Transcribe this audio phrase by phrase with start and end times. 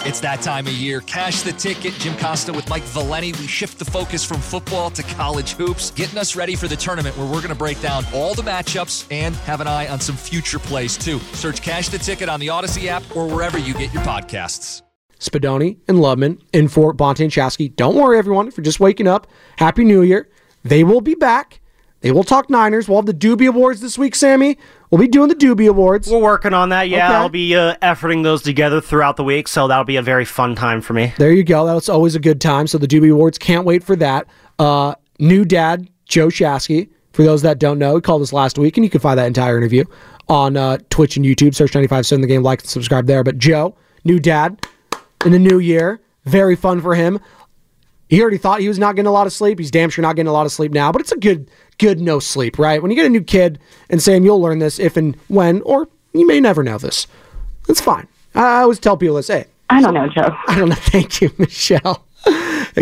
[0.00, 1.00] It's that time of year.
[1.00, 1.94] Cash the ticket.
[1.94, 3.32] Jim Costa with Mike Valenti.
[3.32, 7.16] We shift the focus from football to college hoops, getting us ready for the tournament
[7.16, 10.16] where we're going to break down all the matchups and have an eye on some
[10.16, 11.18] future plays too.
[11.32, 14.82] Search Cash the Ticket on the Odyssey app or wherever you get your podcasts.
[15.18, 17.74] Spadoni and Lubman and Fort Bonta and Shasky.
[17.74, 19.26] Don't worry, everyone, for just waking up.
[19.56, 20.28] Happy New Year.
[20.62, 21.60] They will be back.
[22.02, 22.86] They will talk Niners.
[22.86, 24.58] We'll have the Doobie Awards this week, Sammy.
[24.90, 26.08] We'll be doing the Doobie Awards.
[26.08, 26.88] We're working on that.
[26.88, 27.14] Yeah, Okay.
[27.16, 30.54] I'll be uh, efforting those together throughout the week, so that'll be a very fun
[30.54, 31.12] time for me.
[31.18, 31.66] There you go.
[31.66, 32.66] That's always a good time.
[32.66, 34.26] So the Doobie Awards, can't wait for that.
[34.58, 36.88] Uh, new dad, Joe Shasky.
[37.12, 39.26] For those that don't know, he called us last week, and you can find that
[39.26, 39.84] entire interview
[40.28, 41.54] on uh, Twitch and YouTube.
[41.54, 43.24] Search ninety five 957 The Game, like and subscribe there.
[43.24, 44.60] But Joe, new dad
[45.24, 46.00] in the new year.
[46.26, 47.18] Very fun for him.
[48.08, 49.58] He already thought he was not getting a lot of sleep.
[49.58, 52.00] He's damn sure not getting a lot of sleep now, but it's a good, good
[52.00, 52.80] no sleep, right?
[52.80, 53.58] When you get a new kid,
[53.90, 57.06] and Sam, you'll learn this if and when, or you may never know this.
[57.68, 58.06] It's fine.
[58.34, 60.28] I always tell people this, hey, I don't know, Joe.
[60.46, 60.74] I don't know.
[60.78, 62.04] Thank you, Michelle.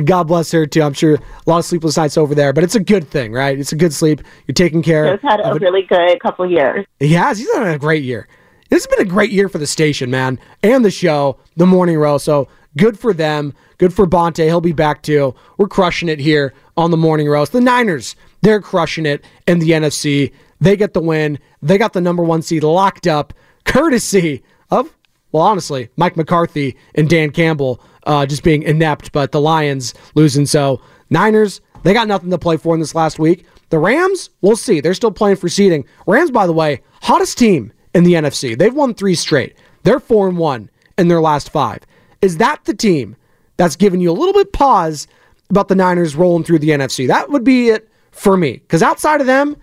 [0.04, 0.82] God bless her too.
[0.82, 3.58] I'm sure a lot of sleepless nights over there, but it's a good thing, right?
[3.58, 4.22] It's a good sleep.
[4.46, 6.84] You're taking care Joe's had a really good couple years.
[6.98, 7.38] He has.
[7.38, 8.26] He's had a great year.
[8.70, 11.96] This has been a great year for the station, man, and the show, the morning
[11.96, 12.18] row.
[12.18, 13.54] So good for them.
[13.78, 14.44] Good for Bonta.
[14.44, 15.34] He'll be back too.
[15.58, 17.52] We're crushing it here on the morning roast.
[17.52, 20.32] The Niners, they're crushing it in the NFC.
[20.60, 21.38] They get the win.
[21.62, 24.94] They got the number one seed locked up, courtesy of,
[25.32, 30.46] well, honestly, Mike McCarthy and Dan Campbell uh, just being inept, but the Lions losing.
[30.46, 33.46] So Niners, they got nothing to play for in this last week.
[33.70, 34.80] The Rams, we'll see.
[34.80, 35.84] They're still playing for seeding.
[36.06, 38.56] Rams, by the way, hottest team in the NFC.
[38.56, 39.56] They've won three straight.
[39.82, 41.80] They're four and one in their last five.
[42.22, 43.16] Is that the team
[43.56, 45.06] that's giving you a little bit pause
[45.50, 47.06] about the Niners rolling through the NFC?
[47.06, 48.54] That would be it for me.
[48.54, 49.56] Because outside of them,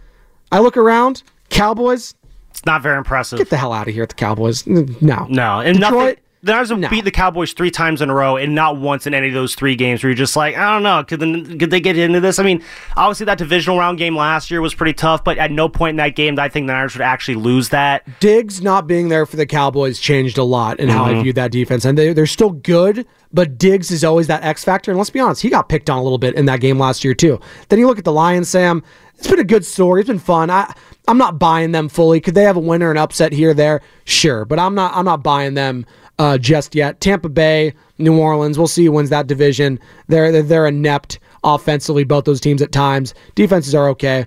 [0.52, 2.14] I look around, Cowboys,
[2.50, 3.38] It's not very impressive.
[3.40, 4.66] get the hell out of here at the Cowboys.
[4.68, 5.26] No.
[5.30, 6.16] no, and Detroit, nothing.
[6.44, 6.90] The Niners have No.
[6.90, 9.54] beat the Cowboys three times in a row, and not once in any of those
[9.54, 12.20] three games where you're just like, I don't know, could, the, could they get into
[12.20, 12.40] this?
[12.40, 12.64] I mean,
[12.98, 15.96] obviously that divisional round game last year was pretty tough, but at no point in
[15.98, 18.08] that game did I think the Niners would actually lose that.
[18.20, 21.22] Diggs not being there for the Cowboys changed a lot in how I mm-hmm.
[21.22, 21.86] viewed that defense.
[21.86, 24.90] And they, they're still good, but Diggs is always that X factor.
[24.90, 27.04] And let's be honest, he got picked on a little bit in that game last
[27.04, 27.40] year, too.
[27.70, 28.84] Then you look at the Lions, Sam.
[29.18, 30.02] It's been a good story.
[30.02, 30.50] It's been fun.
[30.50, 30.74] I,
[31.08, 32.20] I'm not buying them fully.
[32.20, 33.82] Could they have a winner and upset here or there?
[34.04, 34.46] Sure.
[34.46, 35.86] But I'm not I'm not buying them
[36.20, 37.00] uh, just yet.
[37.00, 39.80] Tampa Bay, New Orleans, we'll see who wins that division.
[40.08, 43.14] They're, they're, they're inept offensively, both those teams at times.
[43.36, 44.26] Defenses are okay.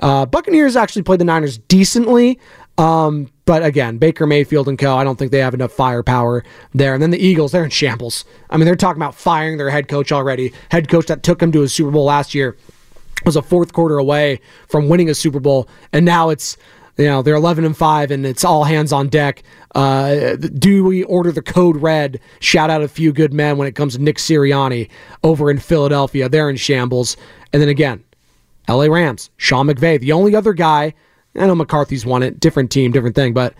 [0.00, 2.38] Uh, Buccaneers actually played the Niners decently.
[2.78, 4.96] Um, but again, Baker Mayfield and co.
[4.96, 6.92] I don't think they have enough firepower there.
[6.92, 8.24] And then the Eagles, they're in shambles.
[8.50, 10.52] I mean, they're talking about firing their head coach already.
[10.70, 12.56] Head coach that took them to a Super Bowl last year
[13.24, 16.56] was a fourth quarter away from winning a Super Bowl, and now it's
[16.96, 19.42] you know they're 11 and 5 and it's all hands on deck.
[19.74, 22.20] Uh, do we order the code red?
[22.40, 24.88] Shout out a few good men when it comes to nick sirianni
[25.22, 26.28] over in philadelphia.
[26.28, 27.16] They're in shambles.
[27.52, 28.04] And then again
[28.74, 30.92] la rams sean mcvay the only other guy
[31.36, 33.54] i know mccarthy's won it different team different thing but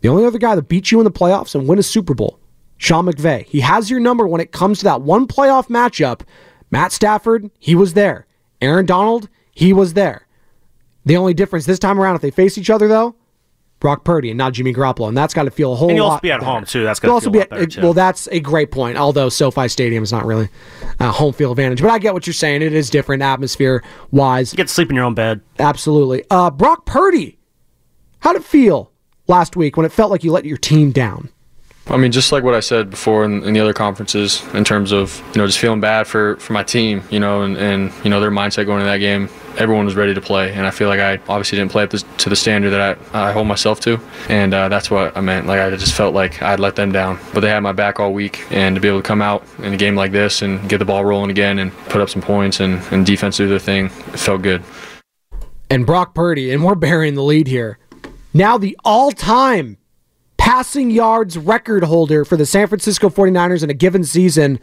[0.00, 2.38] the only other guy that beat you in the playoffs and win a super bowl
[2.78, 3.44] sean mcvay.
[3.44, 6.22] He has your number when it comes to that one playoff matchup.
[6.70, 8.26] Matt stafford he was there.
[8.60, 10.26] Aaron donald he was there
[11.10, 13.16] the only difference this time around, if they face each other, though,
[13.80, 16.06] Brock Purdy and not Jimmy Garoppolo, and that's got to feel a whole And you'll
[16.06, 16.12] lot.
[16.14, 16.52] also be at better.
[16.52, 16.84] home, too.
[16.84, 17.92] That's You'll gonna also feel be a at, lot better, well.
[17.94, 18.96] That's a great point.
[18.98, 20.48] Although SoFi Stadium is not really
[21.00, 22.62] a home field advantage, but I get what you're saying.
[22.62, 24.52] It is different atmosphere wise.
[24.52, 25.40] You get to sleep in your own bed.
[25.58, 26.24] Absolutely.
[26.30, 27.38] Uh, Brock Purdy,
[28.20, 28.92] how did it feel
[29.26, 31.30] last week when it felt like you let your team down?
[31.90, 34.92] I mean, just like what I said before in, in the other conferences, in terms
[34.92, 38.10] of you know just feeling bad for, for my team, you know, and, and you
[38.10, 39.28] know their mindset going into that game.
[39.58, 42.28] Everyone was ready to play, and I feel like I obviously didn't play up to
[42.28, 43.98] the standard that I, I hold myself to,
[44.28, 45.48] and uh, that's what I meant.
[45.48, 48.12] Like I just felt like I'd let them down, but they had my back all
[48.12, 50.78] week, and to be able to come out in a game like this and get
[50.78, 53.86] the ball rolling again and put up some points and, and defense do their thing,
[53.86, 54.62] it felt good.
[55.68, 57.78] and Brock Purdy, and we're burying the lead here.
[58.32, 59.76] Now the all-time
[60.40, 64.58] passing yards record holder for the San Francisco 49ers in a given season,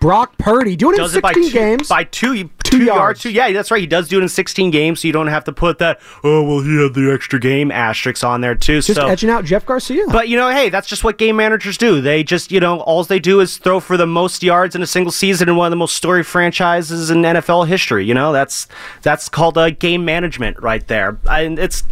[0.00, 1.88] Brock Purdy, doing it in Does it by 16 two, games.
[1.88, 2.96] by two, two Two, yards.
[2.98, 3.22] yards.
[3.22, 3.80] Two, yeah, that's right.
[3.80, 6.00] He does do it in 16 games, so you don't have to put that.
[6.24, 8.80] Oh well, he had the extra game asterisk on there too.
[8.82, 10.04] Just so edging out Jeff Garcia.
[10.08, 12.00] But you know, hey, that's just what game managers do.
[12.00, 14.86] They just, you know, all they do is throw for the most yards in a
[14.86, 18.04] single season in one of the most storied franchises in NFL history.
[18.04, 18.66] You know, that's
[19.02, 21.18] that's called uh, game management right there.
[21.30, 21.84] And it's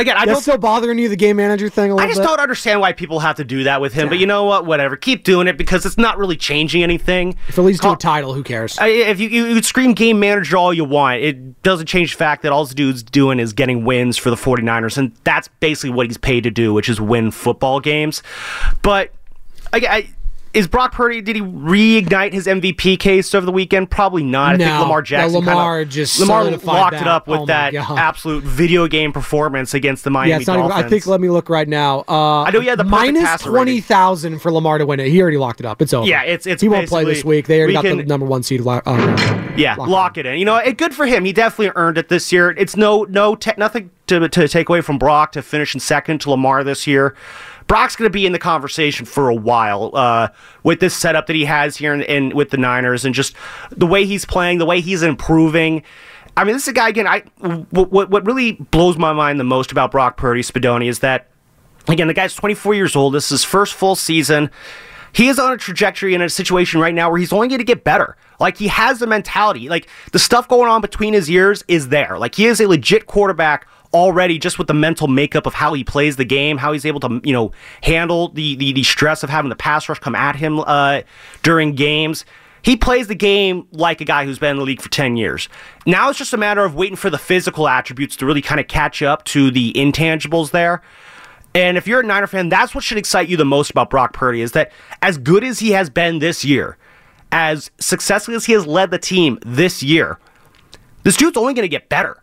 [0.00, 0.42] again, I That's don't.
[0.42, 2.26] still bothering you, the game manager thing a little I just bit?
[2.26, 4.08] don't understand why people have to do that with him.
[4.08, 4.64] But you know what?
[4.66, 4.96] Whatever.
[4.96, 7.36] Keep doing it because it's not really changing anything.
[7.48, 8.78] If it leads to a title, who cares?
[8.78, 12.18] I- if you, you, you scream game manager all you want, it doesn't change the
[12.18, 15.90] fact that all this dude's doing is getting wins for the 49ers, and that's basically
[15.90, 18.22] what he's paid to do, which is win football games.
[18.82, 19.12] But
[19.72, 20.08] I, I,
[20.54, 23.90] is Brock Purdy, did he reignite his MVP case over the weekend?
[23.90, 24.54] Probably not.
[24.54, 24.80] I think.
[24.80, 27.98] Lamar Jackson Lamar kinda, just Lamar locked it up with Oh that God.
[27.98, 31.48] absolute video game performance against the Miami yeah, not even, I think, let me look
[31.48, 32.04] right now.
[32.08, 33.50] Uh, I know had the minus rating.
[33.82, 35.08] 20,000 for Lamar to win it.
[35.08, 35.80] He already locked it up.
[35.82, 36.06] It's over.
[36.06, 37.46] Yeah, it's- it's He won't play this week.
[37.46, 38.60] They already we got the number one seed.
[38.62, 40.38] lo- Uh, Yeah, lock lock, it it in.
[40.38, 41.24] You know, it, good for him.
[41.24, 42.54] He definitely earned it this year.
[42.56, 46.20] It's no no te- nothing to to take away from Brock to finish in second
[46.22, 47.14] to Lamar this year.
[47.68, 50.28] Brock's going to be in the conversation for a while uh,
[50.64, 53.36] with this setup that he has here in, in with the Niners and just
[53.70, 55.84] the way he's playing, the way he's improving.
[56.36, 57.06] I mean, this is a guy again.
[57.06, 57.20] I
[57.70, 61.28] what what, really blows my mind the most about Brock Purdy Spadoni is that
[61.88, 63.14] again the guy's 24 years old.
[63.14, 64.50] This is his first full season.
[65.12, 67.64] He is on a trajectory in a situation right now where he's only going to
[67.64, 68.16] get better.
[68.40, 69.68] Like he has the mentality.
[69.68, 72.18] Like the stuff going on between his ears is there.
[72.18, 75.84] Like he is a legit quarterback already just with the mental makeup of how he
[75.84, 77.52] plays the game, how he's able to, you know,
[77.82, 81.02] handle the the, the stress of having the pass rush come at him uh,
[81.42, 82.24] during games.
[82.62, 85.48] He plays the game like a guy who's been in the league for 10 years.
[85.86, 88.68] Now it's just a matter of waiting for the physical attributes to really kind of
[88.68, 90.82] catch up to the intangibles there.
[91.54, 94.12] And if you're a Niner fan, that's what should excite you the most about Brock
[94.12, 96.76] Purdy is that as good as he has been this year,
[97.32, 100.18] as successfully as he has led the team this year,
[101.04, 102.22] this dude's only going to get better.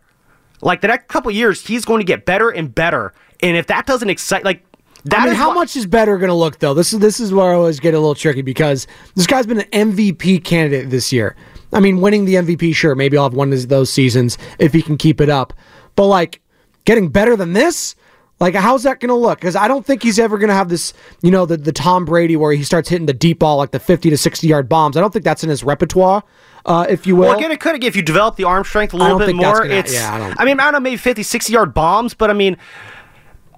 [0.62, 3.12] Like the next couple years, he's going to get better and better.
[3.40, 4.64] And if that doesn't excite, like
[5.04, 6.74] that I mean, is how what- much is better going to look though?
[6.74, 9.60] This is this is where I always get a little tricky because this guy's been
[9.60, 11.36] an MVP candidate this year.
[11.72, 14.82] I mean, winning the MVP, sure, maybe I'll have one of those seasons if he
[14.82, 15.52] can keep it up.
[15.94, 16.40] But like
[16.84, 17.94] getting better than this,
[18.40, 19.40] like how's that going to look?
[19.40, 20.92] Because I don't think he's ever going to have this,
[21.22, 23.78] you know, the the Tom Brady where he starts hitting the deep ball like the
[23.80, 24.96] fifty to sixty yard bombs.
[24.96, 26.22] I don't think that's in his repertoire,
[26.66, 27.28] uh, if you will.
[27.28, 29.62] Well, again, it could if you develop the arm strength a little bit more.
[29.62, 32.12] gonna- it's, yeah, I don't- I mean, I don't know, maybe 50, 60 yard bombs,
[32.12, 32.56] but I mean,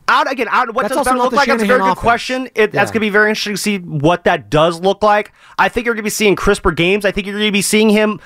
[0.08, 1.48] out again, out what That's does that look like?
[1.48, 1.98] That's a very good offense.
[1.98, 2.48] question.
[2.54, 5.32] It, That's going to be very interesting to see what that does look like.
[5.58, 7.04] I think you're going to be seeing crisper games.
[7.04, 8.20] I think you're going to be seeing him.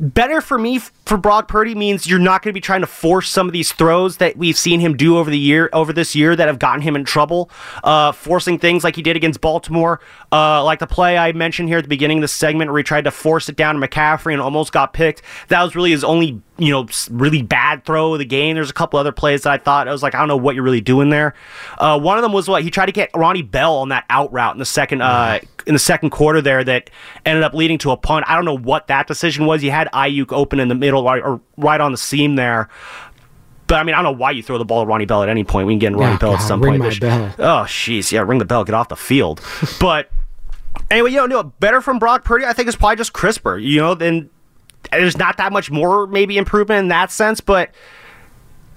[0.00, 3.28] Better for me for Brock Purdy means you're not going to be trying to force
[3.28, 6.34] some of these throws that we've seen him do over the year, over this year,
[6.34, 7.50] that have gotten him in trouble.
[7.84, 10.00] Uh, forcing things like he did against Baltimore,
[10.32, 12.82] uh, like the play I mentioned here at the beginning of the segment where he
[12.82, 15.20] tried to force it down to McCaffrey and almost got picked.
[15.48, 18.54] That was really his only, you know, really bad throw of the game.
[18.54, 20.54] There's a couple other plays that I thought I was like, I don't know what
[20.54, 21.34] you're really doing there.
[21.78, 24.32] Uh, one of them was what he tried to get Ronnie Bell on that out
[24.32, 25.00] route in the second.
[25.02, 26.90] Uh, in the second quarter there that
[27.26, 28.24] ended up leading to a punt.
[28.28, 29.62] I don't know what that decision was.
[29.62, 32.68] You had Aiyuk open in the middle right, or right on the seam there.
[33.66, 35.28] But I mean, I don't know why you throw the ball to Ronnie Bell at
[35.28, 35.66] any point.
[35.66, 36.98] We can get Ronnie Bell at God, some ring point.
[37.00, 37.34] bell.
[37.38, 38.10] Oh, jeez.
[38.10, 38.64] Yeah, ring the bell.
[38.64, 39.40] Get off the field.
[39.80, 40.10] but
[40.90, 43.58] anyway, you know, no, better from Brock Purdy, I think, is probably just crisper.
[43.58, 44.30] You know, then
[44.90, 47.70] there's not that much more maybe improvement in that sense, but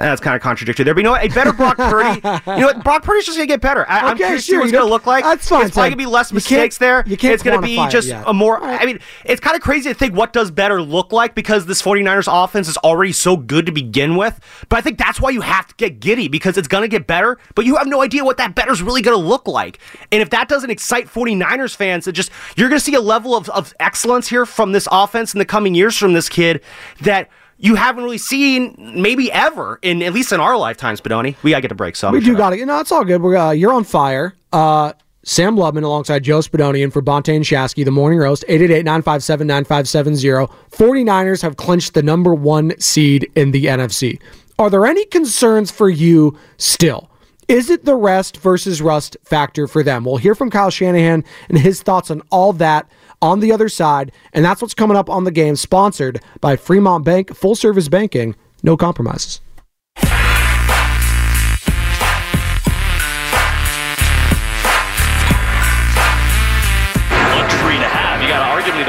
[0.10, 0.94] that's kind of contradictory there.
[0.94, 1.24] But you know what?
[1.24, 2.16] A better Brock Purdy.
[2.24, 2.84] you know what?
[2.84, 3.90] Brock Purdy's just going to get better.
[3.90, 5.24] I, I'm Okay, curious to see sure, what it's going to look like.
[5.24, 7.04] that's fine, It's probably going to be less mistakes there.
[7.08, 8.62] you can't it's going to be just a more.
[8.64, 11.82] I mean, it's kind of crazy to think what does better look like because this
[11.82, 14.40] 49ers offense is already so good to begin with.
[14.70, 17.08] But I think that's why you have to get giddy because it's going to get
[17.08, 19.80] better, but you have no idea what that better's really going to look like.
[20.12, 23.36] And if that doesn't excite 49ers fans, it just you're going to see a level
[23.36, 26.62] of, of excellence here from this offense in the coming years from this kid
[27.02, 27.30] that
[27.64, 31.38] you haven't really seen maybe ever in at least in our lifetimes, Spadoni.
[31.44, 32.66] We gotta get a break, so I'm We do got it.
[32.66, 33.22] No, it's all good.
[33.22, 34.36] We're uh, you're on fire.
[34.52, 34.92] Uh,
[35.24, 40.52] Sam Lubman alongside Joe Spadoni and for Bonta and Shasky, the morning roast, 888-957-9570.
[40.72, 44.20] 49ers have clinched the number one seed in the NFC.
[44.60, 47.10] Are there any concerns for you still?
[47.48, 50.04] Is it the rest versus rust factor for them?
[50.04, 52.90] We'll hear from Kyle Shanahan and his thoughts on all that
[53.24, 54.12] on the other side.
[54.34, 58.36] And that's what's coming up on the game, sponsored by Fremont Bank, full service banking,
[58.62, 59.40] no compromises.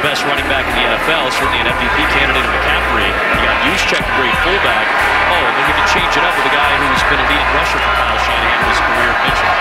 [0.05, 3.09] best running back in the NFL, certainly an MVP candidate in McCaffrey.
[3.09, 4.87] You got Juszczyk, great fullback.
[5.33, 7.51] Oh, and then you can change it up with a guy who's been a leading
[7.57, 9.55] rusher for Kyle Shanahan in his career, Mitchell.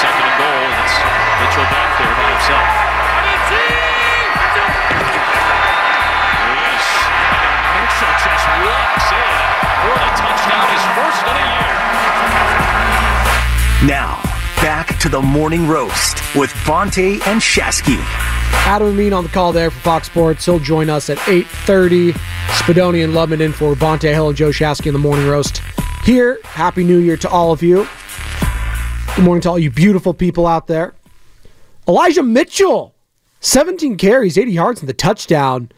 [0.00, 0.96] Second and goal, and it's
[1.36, 2.93] Mitchell back there by himself.
[13.86, 14.22] Now,
[14.62, 17.98] back to the morning roast with Bonta and Shasky.
[18.66, 20.46] Adam Amin on the call there for Fox Sports.
[20.46, 22.12] He'll join us at 8.30.
[22.12, 25.60] Spadoni and Lubman in for Bonta Hill and Joe Shasky in the morning roast.
[26.02, 27.86] Here, Happy New Year to all of you.
[29.16, 30.94] Good morning to all you beautiful people out there.
[31.86, 32.93] Elijah Mitchell
[33.44, 35.70] 17 carries, 80 yards, and the touchdown.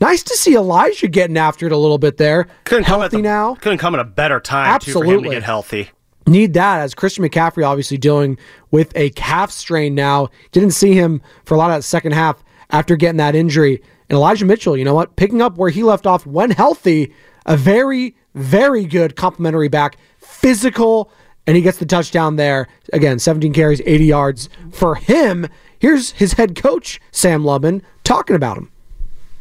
[0.00, 2.48] Nice to see Elijah getting after it a little bit there.
[2.64, 3.54] Couldn't come healthy at the, now.
[3.54, 5.36] Couldn't come at a better time too, for him to Absolutely.
[5.36, 5.90] get healthy.
[6.26, 8.38] Need that as Christian McCaffrey obviously dealing
[8.72, 10.30] with a calf strain now.
[10.50, 13.80] Didn't see him for a lot of that second half after getting that injury.
[14.08, 15.14] And Elijah Mitchell, you know what?
[15.14, 17.14] Picking up where he left off when healthy,
[17.46, 21.12] a very, very good complimentary back, physical,
[21.46, 22.66] and he gets the touchdown there.
[22.92, 25.46] Again, 17 carries, 80 yards for him.
[25.82, 28.70] Here's his head coach, Sam Lubin, talking about him.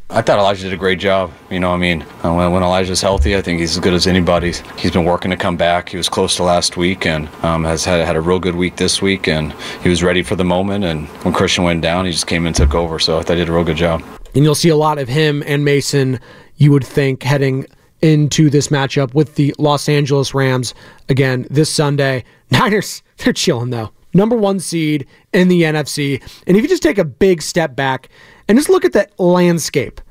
[0.10, 1.32] I thought Elijah did a great job.
[1.52, 4.08] You know, I mean, uh, when, when Elijah's healthy, I think he's as good as
[4.08, 4.52] anybody.
[4.76, 5.90] He's been working to come back.
[5.90, 8.78] He was close to last week and um, has had, had a real good week
[8.78, 10.84] this week, and he was ready for the moment.
[10.84, 12.98] And when Christian went down, he just came and took over.
[12.98, 14.02] So I thought he did a real good job.
[14.34, 16.20] And you'll see a lot of him and Mason,
[16.56, 17.68] you would think, heading
[18.02, 20.74] into this matchup with the Los Angeles Rams
[21.08, 22.24] again this Sunday.
[22.50, 23.92] Niners, they're chilling though.
[24.14, 26.22] Number one seed in the NFC.
[26.48, 28.10] And if you just take a big step back
[28.48, 30.02] and just look at the landscape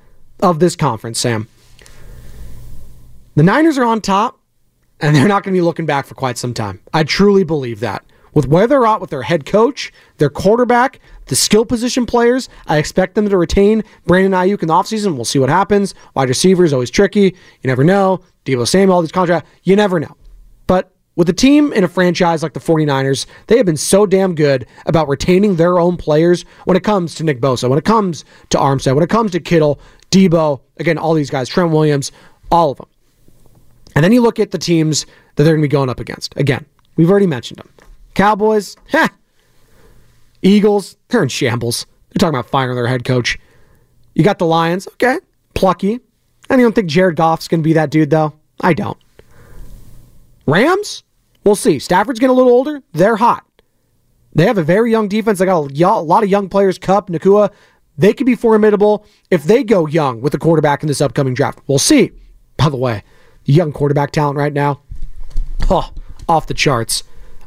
[0.41, 1.49] of this conference, Sam,
[3.37, 4.41] the Niners are on top
[5.01, 6.81] and they're not going to be looking back for quite some time.
[6.93, 8.05] I truly believe that.
[8.33, 12.79] With where they're at with their head coach, their quarterback, the skill position players, I
[12.79, 15.17] expect them to retain Brandon Aiyuk in the offseason.
[15.17, 15.95] We'll see what happens.
[16.15, 17.23] Wide receiver is always tricky.
[17.23, 18.21] You never know.
[18.45, 20.17] Deebo Samuel, all these contracts, you never know.
[21.21, 24.67] With a team in a franchise like the 49ers, they have been so damn good
[24.87, 28.57] about retaining their own players when it comes to Nick Bosa, when it comes to
[28.57, 29.79] Armstead, when it comes to Kittle,
[30.11, 32.11] Deebo, again, all these guys, Trent Williams,
[32.51, 32.89] all of them.
[33.95, 36.35] And then you look at the teams that they're going to be going up against.
[36.39, 36.65] Again,
[36.97, 37.69] we've already mentioned them.
[38.15, 39.09] Cowboys, heh.
[40.41, 41.85] Eagles, they're in shambles.
[41.85, 43.39] They're talking about firing their head coach.
[44.15, 45.19] You got the Lions, okay,
[45.53, 46.01] plucky.
[46.49, 48.33] I don't think Jared Goff's going to be that dude, though.
[48.63, 48.97] I don't.
[50.47, 51.05] Rams,
[51.45, 51.79] we'll see.
[51.79, 52.83] Stafford's getting a little older.
[52.93, 53.45] They're hot.
[54.35, 55.39] They have a very young defense.
[55.39, 56.79] They got a lot of young players.
[56.79, 57.51] Kupp, Nacua.
[57.99, 61.61] They could be formidable if they go young with the quarterback in this upcoming draft.
[61.67, 62.13] We'll see.
[62.57, 63.03] By the way,
[63.45, 64.81] young quarterback talent right now,
[65.69, 65.93] oh,
[66.29, 67.03] off the charts.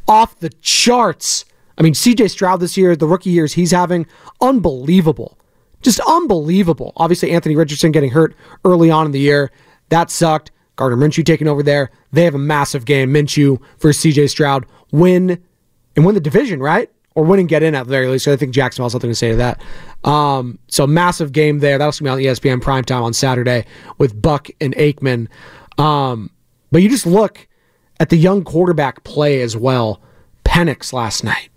[0.08, 1.46] Off the charts.
[1.78, 4.06] I mean, CJ Stroud this year, the rookie years he's having,
[4.42, 5.40] unbelievable.
[5.82, 6.94] Just unbelievable.
[6.98, 9.52] Obviously, Anthony Richardson getting hurt early on in the year.
[9.90, 10.52] That sucked.
[10.75, 11.92] Gardner Minshew taking over there.
[12.12, 13.13] They have a massive game.
[13.13, 14.65] Minshew versus CJ Stroud.
[14.92, 15.42] Win
[15.96, 16.89] and win the division, right?
[17.15, 18.25] Or win and get in at the very least.
[18.25, 19.62] So I think Jacksonville has something to say to that.
[20.03, 21.77] Um, so massive game there.
[21.77, 23.65] That'll be on ESPN primetime on Saturday
[24.00, 25.27] with Buck and Aikman.
[25.77, 26.32] Um,
[26.72, 27.48] but you just look
[28.00, 30.01] at the young quarterback play as well.
[30.44, 31.50] Penix last night.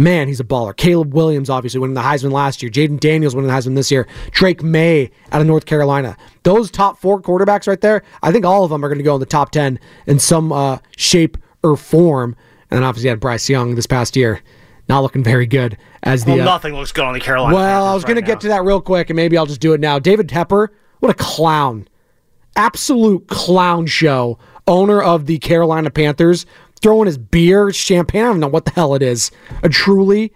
[0.00, 0.74] Man, he's a baller.
[0.74, 2.70] Caleb Williams, obviously, winning the Heisman last year.
[2.70, 4.08] Jayden Daniels winning the Heisman this year.
[4.30, 6.16] Drake Maye out of North Carolina.
[6.42, 9.12] Those top four quarterbacks right there, I think all of them are going to go
[9.12, 12.34] in the top 10 in some uh, shape or form.
[12.70, 14.40] And then obviously, you had Bryce Young this past year.
[14.88, 16.32] Not looking very good as the.
[16.32, 17.54] Well, uh, nothing looks good on the Carolina.
[17.54, 19.60] well, I was going right to get to that real quick, and maybe I'll just
[19.60, 19.98] do it now.
[19.98, 20.68] David Tepper,
[21.00, 21.86] what a clown.
[22.56, 24.38] Absolute clown show.
[24.66, 26.46] Owner of the Carolina Panthers,
[26.82, 29.30] throwing his beer, champagne, I don't know what the hell it is.
[29.62, 30.32] A truly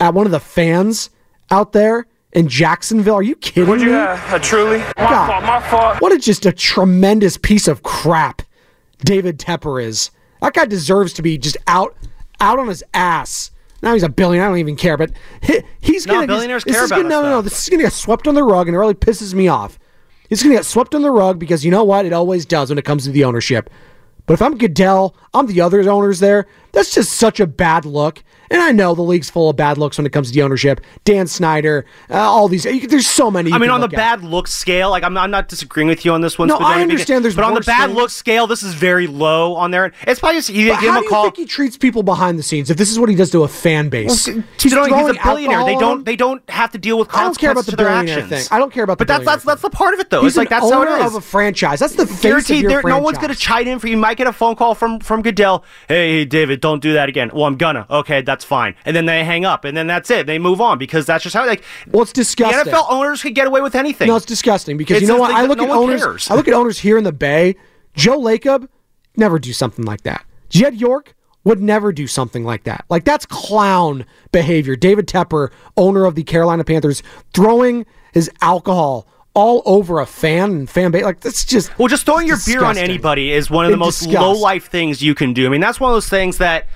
[0.00, 1.10] at one of the fans
[1.50, 3.14] out there in Jacksonville.
[3.16, 3.92] Are you kidding me?
[3.92, 4.78] a truly?
[4.78, 5.26] My God.
[5.28, 6.00] fault, my fault.
[6.00, 8.42] What a just a tremendous piece of crap
[9.04, 10.10] David Tepper is.
[10.40, 11.96] That guy deserves to be just out
[12.40, 13.50] out on his ass.
[13.82, 14.46] Now he's a billionaire.
[14.46, 15.10] I don't even care, but
[15.42, 17.42] he, he's No, gonna billionaires this care is about gonna, us, no, no, no.
[17.42, 19.78] This is gonna get swept on the rug, and it really pisses me off.
[20.30, 22.06] It's gonna get swept on the rug because you know what?
[22.06, 23.68] It always does when it comes to the ownership.
[24.26, 26.46] But if I'm Goodell, I'm the other owners there.
[26.72, 28.22] That's just such a bad look.
[28.52, 30.80] And I know the league's full of bad looks when it comes to the ownership.
[31.04, 32.64] Dan Snyder, uh, all these.
[32.66, 33.50] you- There's so many.
[33.52, 33.92] I mean, on the at.
[33.92, 36.48] bad look scale, like I'm, I'm not disagreeing with you on this one.
[36.48, 37.96] No, I because- understand there's but on the bad things.
[37.96, 39.92] look scale, this is very low on there.
[40.06, 41.22] It's probably just But give how him do a you call.
[41.24, 42.70] think he treats people behind the scenes?
[42.70, 44.76] If this is what he does to a fan base, He's, he's, a
[45.24, 45.64] billionaire.
[45.64, 46.04] They don't.
[46.04, 48.48] They don't have to deal with I don't care about consequences the to their actions.
[48.48, 48.54] thing.
[48.54, 50.20] I don't care about the But that's that's that's the part of it, though.
[50.22, 51.78] He's it's like that's how owner of a franchise.
[51.80, 53.92] That's the face of Guaranteed, no one's going to chide in for you.
[53.92, 55.64] You might get a phone call from from Goodell.
[55.88, 57.30] Hey, hey, David, don't do that again.
[57.32, 57.86] Well, I'm gonna.
[57.90, 58.74] Okay, that's fine.
[58.84, 60.26] And then they hang up, and then that's it.
[60.26, 61.46] They move on because that's just how.
[61.46, 62.72] Like, well, it's the disgusting.
[62.72, 64.08] NFL owners could get away with anything.
[64.08, 65.30] No, it's disgusting because It's you know what?
[65.32, 66.02] I look no at owners.
[66.02, 66.30] cares.
[66.30, 67.56] I look at owners here in the Bay.
[67.94, 68.68] Joe Lacob
[69.16, 70.24] never do something like that.
[70.48, 72.84] Jed York would never do something like that.
[72.88, 74.76] Like that's clown behavior.
[74.76, 77.02] David Tepper, owner of the Carolina Panthers,
[77.34, 81.02] throwing his alcohol all over a fan and fan base.
[81.04, 83.98] Like that's just Well, just throwing your beer on anybody is one of the most
[84.00, 84.20] disgust.
[84.22, 85.46] low life things you can do.
[85.46, 86.68] I mean, that's one of those things that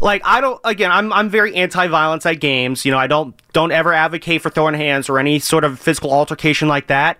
[0.00, 2.84] like I don't again I'm I'm very anti-violence at games.
[2.84, 6.12] You know, I don't don't ever advocate for throwing hands or any sort of physical
[6.12, 7.18] altercation like that.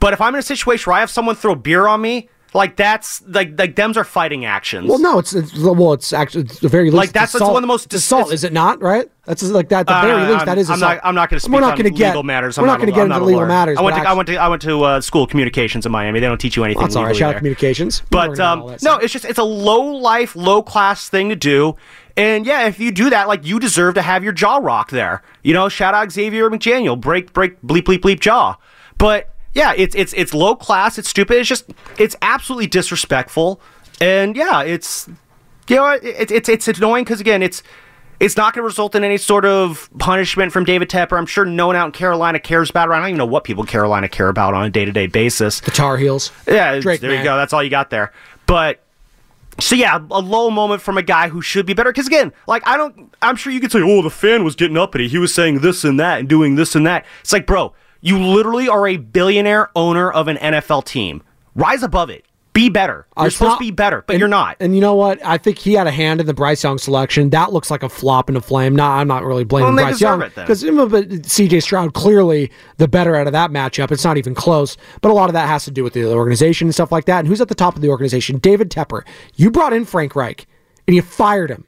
[0.00, 2.76] But if I'm in a situation where I have someone throw beer on me, like
[2.76, 4.88] that's like like them's are fighting actions.
[4.88, 7.56] Well, no, it's, it's well, it's actually it's the very least Like, that's- that's one
[7.56, 8.82] of the most It's assault, is it not?
[8.82, 9.10] Right?
[9.24, 9.80] That's like that.
[9.80, 10.94] At the Uh, very least, I'm- that is I'm assault.
[10.96, 11.00] not.
[11.06, 12.58] I'm not going to speak We're not gonna get, legal matters.
[12.58, 13.46] I'm we're not going to get I'm into legal lawyer.
[13.48, 13.78] matters.
[13.78, 16.20] I went to I went to I went to uh, school of communications in Miami.
[16.20, 16.82] They don't teach you anything.
[16.82, 17.16] That's all right.
[17.16, 18.02] Shout out communications.
[18.10, 19.02] But um, no, stuff.
[19.02, 21.76] it's just it's a low life, low class thing to do.
[22.16, 25.22] And yeah, if you do that, like you deserve to have your jaw rocked there.
[25.42, 28.56] You know, shout out Xavier McDaniel, break break bleep bleep bleep jaw.
[28.98, 30.98] But yeah, it's it's it's low class.
[30.98, 31.38] It's stupid.
[31.38, 33.60] It's just it's absolutely disrespectful.
[34.00, 35.08] And yeah, it's
[35.68, 37.62] you know it, it's it's annoying because again, it's
[38.22, 41.18] it's not going to result in any sort of punishment from David Tepper.
[41.18, 42.92] I'm sure no one out in Carolina cares about it.
[42.92, 45.08] I don't even know what people in Carolina care about on a day to day
[45.08, 45.60] basis.
[45.60, 46.30] the Tar Heels.
[46.46, 47.18] Yeah, Drake, there man.
[47.18, 47.36] you go.
[47.36, 48.12] That's all you got there.
[48.46, 48.82] But
[49.58, 51.90] so yeah, a low moment from a guy who should be better.
[51.90, 54.76] Because again, like I don't, I'm sure you could say, oh, the fan was getting
[54.76, 55.08] uppity.
[55.08, 57.04] He was saying this and that and doing this and that.
[57.20, 61.22] It's like, bro, you literally are a billionaire owner of an NFL team.
[61.54, 62.24] Rise above it.
[62.52, 63.06] Be better.
[63.16, 64.58] Uh, you're It's supposed not- to be better, but and- you're not.
[64.60, 65.18] And you know what?
[65.24, 67.30] I think he had a hand in the Bryce Young selection.
[67.30, 68.76] That looks like a flop in a flame.
[68.76, 73.16] Nah, I'm not really blaming Well, Bryce Young because but CJ Stroud clearly the better
[73.16, 73.90] out of that matchup.
[73.90, 74.76] It's not even close.
[75.00, 77.20] But a lot of that has to do with the organization and stuff like that.
[77.20, 78.36] And who's at the top of the organization?
[78.36, 79.00] David Tepper.
[79.34, 80.46] You brought in Frank Reich
[80.86, 81.64] and you fired him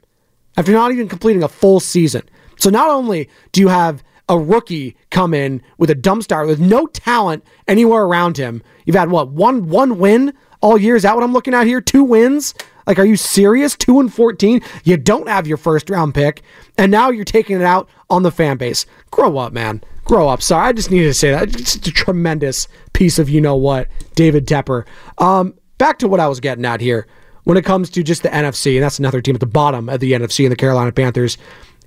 [0.55, 2.21] after not even completing a full season.
[2.57, 6.59] So not only do you have a rookie come in with a dump start with
[6.59, 10.95] no talent anywhere around him, you've had what one one win all year.
[10.95, 11.81] Is that what I'm looking at here?
[11.81, 12.53] Two wins.
[12.87, 13.75] Like, are you serious?
[13.75, 14.61] Two and fourteen.
[14.83, 16.41] You don't have your first round pick,
[16.77, 18.85] and now you're taking it out on the fan base.
[19.11, 19.83] Grow up, man.
[20.05, 20.41] Grow up.
[20.41, 21.49] Sorry, I just needed to say that.
[21.49, 24.85] It's just a tremendous piece of you know what, David Tepper.
[25.17, 27.07] Um, back to what I was getting at here
[27.43, 29.99] when it comes to just the NFC, and that's another team at the bottom of
[29.99, 31.37] the NFC and the Carolina Panthers.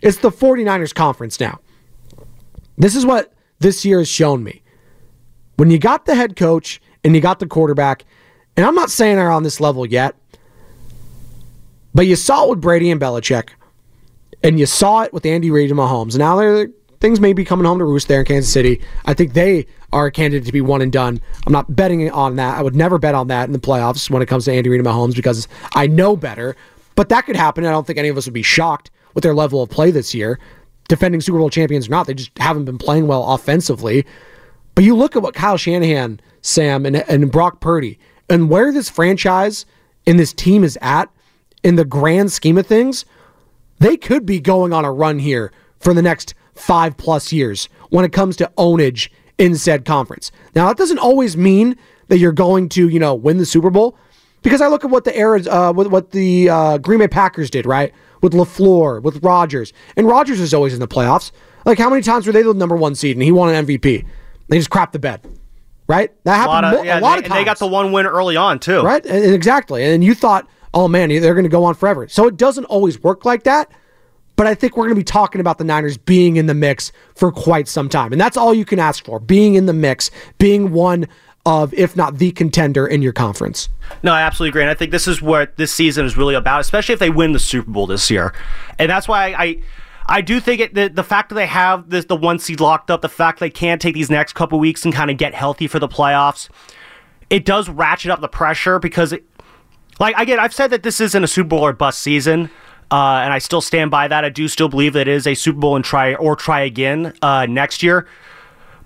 [0.03, 1.61] It's the 49ers conference now.
[2.79, 4.63] This is what this year has shown me.
[5.57, 8.05] When you got the head coach and you got the quarterback,
[8.57, 10.15] and I'm not saying they're on this level yet,
[11.93, 13.51] but you saw it with Brady and Belichick,
[14.45, 16.17] and you saw it with Andy Reid and Mahomes.
[16.17, 16.69] Now they're,
[17.01, 18.81] things may be coming home to roost there in Kansas City.
[19.05, 21.21] I think they are a candidate to be one and done.
[21.47, 22.57] I'm not betting on that.
[22.57, 24.81] I would never bet on that in the playoffs when it comes to Andy Reid
[24.81, 26.55] and Mahomes because I know better.
[26.95, 27.65] But that could happen.
[27.67, 30.15] I don't think any of us would be shocked with their level of play this
[30.15, 30.39] year.
[30.89, 34.07] Defending Super Bowl champions or not, they just haven't been playing well offensively.
[34.75, 37.99] But you look at what Kyle Shanahan, Sam, and, and Brock Purdy,
[38.29, 39.67] and where this franchise
[40.07, 41.11] and this team is at
[41.63, 43.05] in the grand scheme of things,
[43.79, 48.05] they could be going on a run here for the next five plus years when
[48.05, 50.31] it comes to ownage in said conference.
[50.55, 51.77] Now, that doesn't always mean
[52.09, 53.97] that you're going to, you know, win the Super Bowl
[54.43, 57.51] because I look at what the era, uh, what, what the uh, Green Bay Packers
[57.51, 57.93] did, right?
[58.21, 59.73] With LaFleur, with Rodgers.
[59.97, 61.31] And Rodgers is always in the playoffs.
[61.65, 64.07] Like, how many times were they the number one seed and he won an MVP?
[64.49, 65.21] They just crapped the bed,
[65.87, 66.13] right?
[66.25, 67.67] That a happened lot of, mo- yeah, a lot they, of and they got the
[67.67, 68.81] one win early on too.
[68.83, 69.05] right?
[69.05, 69.85] And, and exactly.
[69.85, 72.09] And you thought, oh man, they're going to go on forever.
[72.09, 73.71] So it doesn't always work like that.
[74.37, 76.93] But I think we're going to be talking about the Niners being in the mix
[77.17, 78.13] for quite some time.
[78.13, 81.09] And that's all you can ask for being in the mix, being one
[81.49, 83.71] of, if not the contender in your conference.
[84.03, 84.63] No, I absolutely agree.
[84.63, 87.33] And I think this is what this season is really about, especially if they win
[87.33, 88.35] the Super Bowl this year.
[88.79, 89.63] And that's why I, I,
[90.07, 92.91] I do think it, the, the fact that they have this, the one seed locked
[92.91, 95.67] up, the fact they can take these next couple weeks and kind of get healthy
[95.67, 96.51] for the playoffs,
[97.31, 99.25] it does ratchet up the pressure because, it,
[99.99, 102.51] like, again, I've said that this isn't a Super Bowl or bust season.
[102.91, 104.25] Uh, and I still stand by that.
[104.25, 107.13] I do still believe that it is a Super Bowl and try or try again
[107.21, 108.07] uh, next year.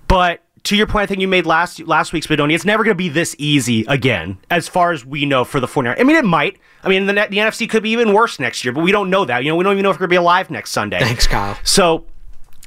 [0.07, 2.95] But to your point, I think you made last last week's Spadoni, it's never going
[2.95, 5.99] to be this easy again, as far as we know for the 49ers.
[5.99, 6.57] I mean, it might.
[6.83, 9.25] I mean, the, the NFC could be even worse next year, but we don't know
[9.25, 9.43] that.
[9.43, 10.99] You know, we don't even know if we're going to be alive next Sunday.
[10.99, 11.57] Thanks, Kyle.
[11.63, 12.05] So,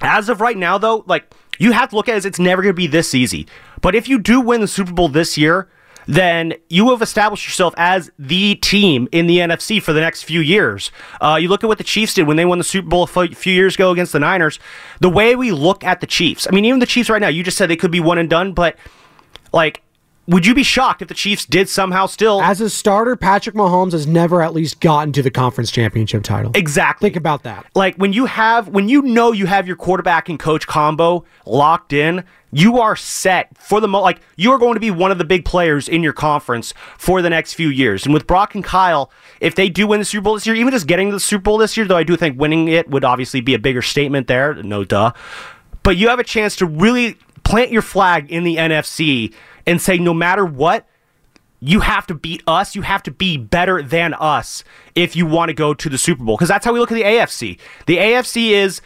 [0.03, 2.63] as of right now, though, like you have to look at it as it's never
[2.63, 3.47] going to be this easy.
[3.81, 5.69] But if you do win the Super Bowl this year,
[6.07, 10.41] then you have established yourself as the team in the NFC for the next few
[10.41, 10.91] years.
[11.21, 13.29] Uh, you look at what the Chiefs did when they won the Super Bowl a
[13.29, 14.59] few years ago against the Niners.
[15.01, 17.43] The way we look at the Chiefs, I mean, even the Chiefs right now, you
[17.43, 18.77] just said they could be one and done, but
[19.53, 19.83] like,
[20.29, 23.93] would you be shocked if the Chiefs did somehow still As a starter, Patrick Mahomes
[23.93, 26.51] has never at least gotten to the conference championship title.
[26.55, 27.67] exactly Think about that.
[27.75, 31.93] like when you have when you know you have your quarterback and coach combo locked
[31.93, 35.19] in you are set for the mo like you are going to be one of
[35.19, 38.65] the big players in your conference for the next few years and with brock and
[38.65, 39.11] kyle
[39.41, 41.43] if they do win the super bowl this year even just getting to the super
[41.43, 44.27] bowl this year though i do think winning it would obviously be a bigger statement
[44.27, 45.13] there no duh
[45.83, 49.33] but you have a chance to really plant your flag in the nfc
[49.67, 50.87] and say no matter what
[51.61, 52.75] you have to beat us.
[52.75, 54.63] You have to be better than us
[54.95, 56.37] if you want to go to the Super Bowl.
[56.37, 57.59] Because that's how we look at the AFC.
[57.87, 58.81] The AFC is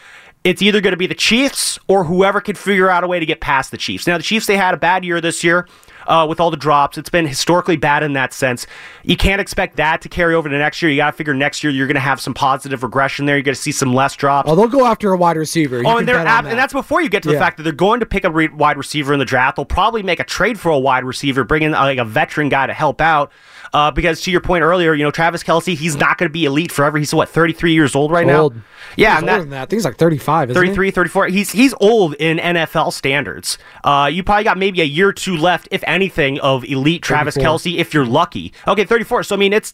[0.44, 3.26] it's either going to be the Chiefs or whoever can figure out a way to
[3.26, 4.06] get past the Chiefs.
[4.06, 5.66] Now, the Chiefs, they had a bad year this year
[6.10, 6.98] uh, with all the drops.
[6.98, 8.66] It's been historically bad in that sense.
[9.04, 10.90] You can't expect that to carry over to next year.
[10.90, 13.36] You got to figure next year you're going to have some positive regression there.
[13.36, 14.50] You're going to see some less drops.
[14.50, 15.78] Oh, they'll go after a wide receiver.
[15.78, 16.50] You oh, and they're ab- that.
[16.50, 17.40] and that's before you get to the Yeah.
[17.40, 19.56] fact that they're going to pick a re- wide receiver in the draft.
[19.56, 22.66] They'll probably make a trade for a wide receiver, bring in like a veteran guy
[22.66, 23.30] to help out.
[23.72, 26.44] Uh, because to your point earlier, you know Travis Kelce, he's not going to be
[26.44, 26.98] elite forever.
[26.98, 28.56] He's what 33 years old right Old.
[28.56, 28.62] now.
[28.96, 29.62] Yeah, He's older that, than that.
[29.62, 30.68] I think he's like 35, isn't he?
[30.68, 31.26] 33, 34.
[31.28, 33.58] He's he's old in NFL standards.
[33.84, 37.34] Uh, you probably got maybe a year or two left, if anything, of elite Travis
[37.34, 37.58] 34.
[37.58, 38.52] Kelce, if you're lucky.
[38.66, 39.22] Okay, 34.
[39.24, 39.72] So I mean, it's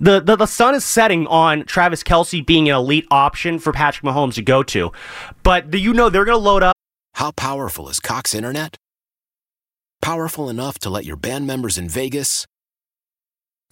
[0.00, 4.04] the, the the sun is setting on Travis Kelce being an elite option for Patrick
[4.04, 4.92] Mahomes to go to,
[5.42, 6.74] but do you know they're going to load up.
[7.14, 8.76] How powerful is Cox Internet?
[10.02, 12.44] Powerful enough to let your band members in Vegas,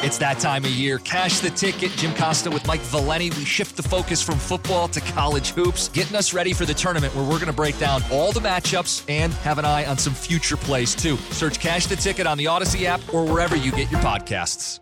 [0.00, 0.98] It's that time of year.
[1.00, 1.90] Cash the ticket.
[1.92, 3.30] Jim Costa with Mike Valenti.
[3.30, 7.12] We shift the focus from football to college hoops, getting us ready for the tournament
[7.16, 10.14] where we're going to break down all the matchups and have an eye on some
[10.14, 11.16] future plays too.
[11.32, 14.78] Search Cash the Ticket on the Odyssey app or wherever you get your podcasts.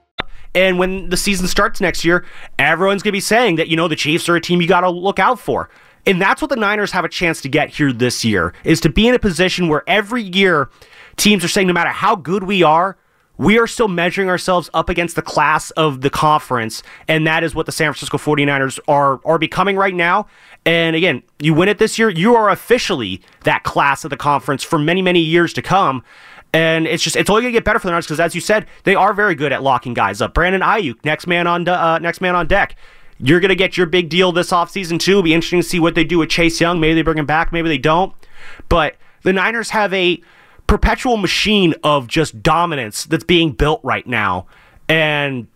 [0.54, 2.26] And when the season starts next year,
[2.58, 4.82] everyone's going to be saying that, you know, the Chiefs are a team you got
[4.82, 5.70] to look out for.
[6.04, 8.90] And that's what the Niners have a chance to get here this year, is to
[8.90, 10.68] be in a position where every year
[11.16, 12.98] teams are saying no matter how good we are,
[13.38, 16.82] we are still measuring ourselves up against the class of the conference.
[17.08, 20.26] And that is what the San Francisco 49ers are, are becoming right now.
[20.64, 24.64] And again, you win it this year, you are officially that class of the conference
[24.64, 26.02] for many, many years to come.
[26.52, 28.66] And it's just it's only gonna get better for the Niners because, as you said,
[28.84, 30.32] they are very good at locking guys up.
[30.32, 32.76] Brandon Aiyuk, next man on uh, next man on deck.
[33.18, 35.12] You're gonna get your big deal this offseason too.
[35.12, 36.80] It'll be interesting to see what they do with Chase Young.
[36.80, 38.14] Maybe they bring him back, maybe they don't.
[38.70, 40.22] But the Niners have a
[40.66, 44.46] perpetual machine of just dominance that's being built right now,
[44.88, 45.46] and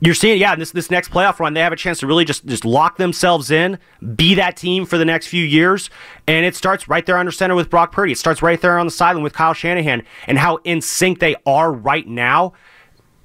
[0.00, 2.46] you're seeing, yeah, this this next playoff run, they have a chance to really just
[2.46, 3.78] just lock themselves in,
[4.14, 5.90] be that team for the next few years,
[6.26, 8.12] and it starts right there under center with Brock Purdy.
[8.12, 11.36] It starts right there on the sideline with Kyle Shanahan, and how in sync they
[11.46, 12.54] are right now.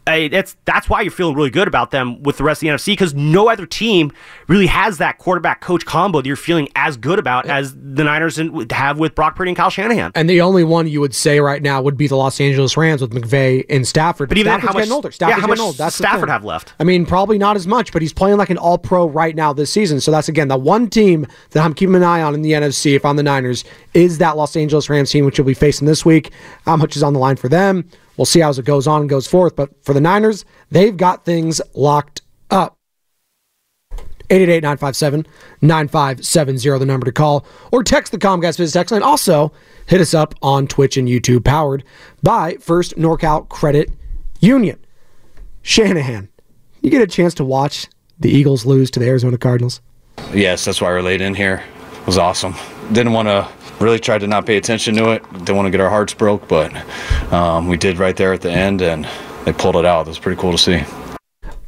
[0.08, 2.74] Hey, that's that's why you're feeling really good about them with the rest of the
[2.76, 4.12] NFC because no other team
[4.48, 8.40] really has that quarterback coach combo that you're feeling as good about as the Niners
[8.70, 10.12] have with Brock Purdy and Kyle Shanahan.
[10.14, 13.02] And the only one you would say right now would be the Los Angeles Rams
[13.02, 14.30] with McVay and Stafford.
[14.30, 15.12] But even Stafford's how much- getting older.
[15.20, 15.78] yeah, how much old.
[15.78, 16.74] That's Stafford have left?
[16.80, 19.54] I mean, probably not as much, but he's playing like an All Pro right now
[19.54, 20.00] this season.
[20.02, 22.96] So that's again the one team that I'm keeping an eye on in the NFC.
[22.96, 23.64] If I'm the Niners,
[23.96, 26.32] is that Los Angeles Rams team, which you'll be facing this week.
[26.66, 27.90] How much is on the line for them?
[28.18, 29.56] We'll see how it goes on and goes forth.
[29.56, 32.78] But for the Niners, they've got things locked up.
[34.30, 39.04] 888-957-9570, the number to call, or text the Comcast Business Text line.
[39.04, 39.52] Also,
[39.86, 41.84] hit us up on Twitch and YouTube, powered
[42.24, 43.92] by First NorCal Credit
[44.40, 44.84] Union.
[45.62, 46.30] Shanahan,
[46.82, 47.88] you get a chance to watch
[48.20, 49.80] the Eagles lose to the Arizona Cardinals?
[50.34, 51.64] Yes, that's why we're late in here.
[52.02, 52.56] It was awesome.
[52.94, 53.48] Didn't want to
[53.80, 55.24] really tried to not pay attention to it.
[55.40, 56.74] Didn't want to get our hearts broke, but
[57.34, 59.08] um, we did right there at the end, and
[59.46, 60.06] they pulled it out.
[60.08, 60.84] It was pretty cool to see.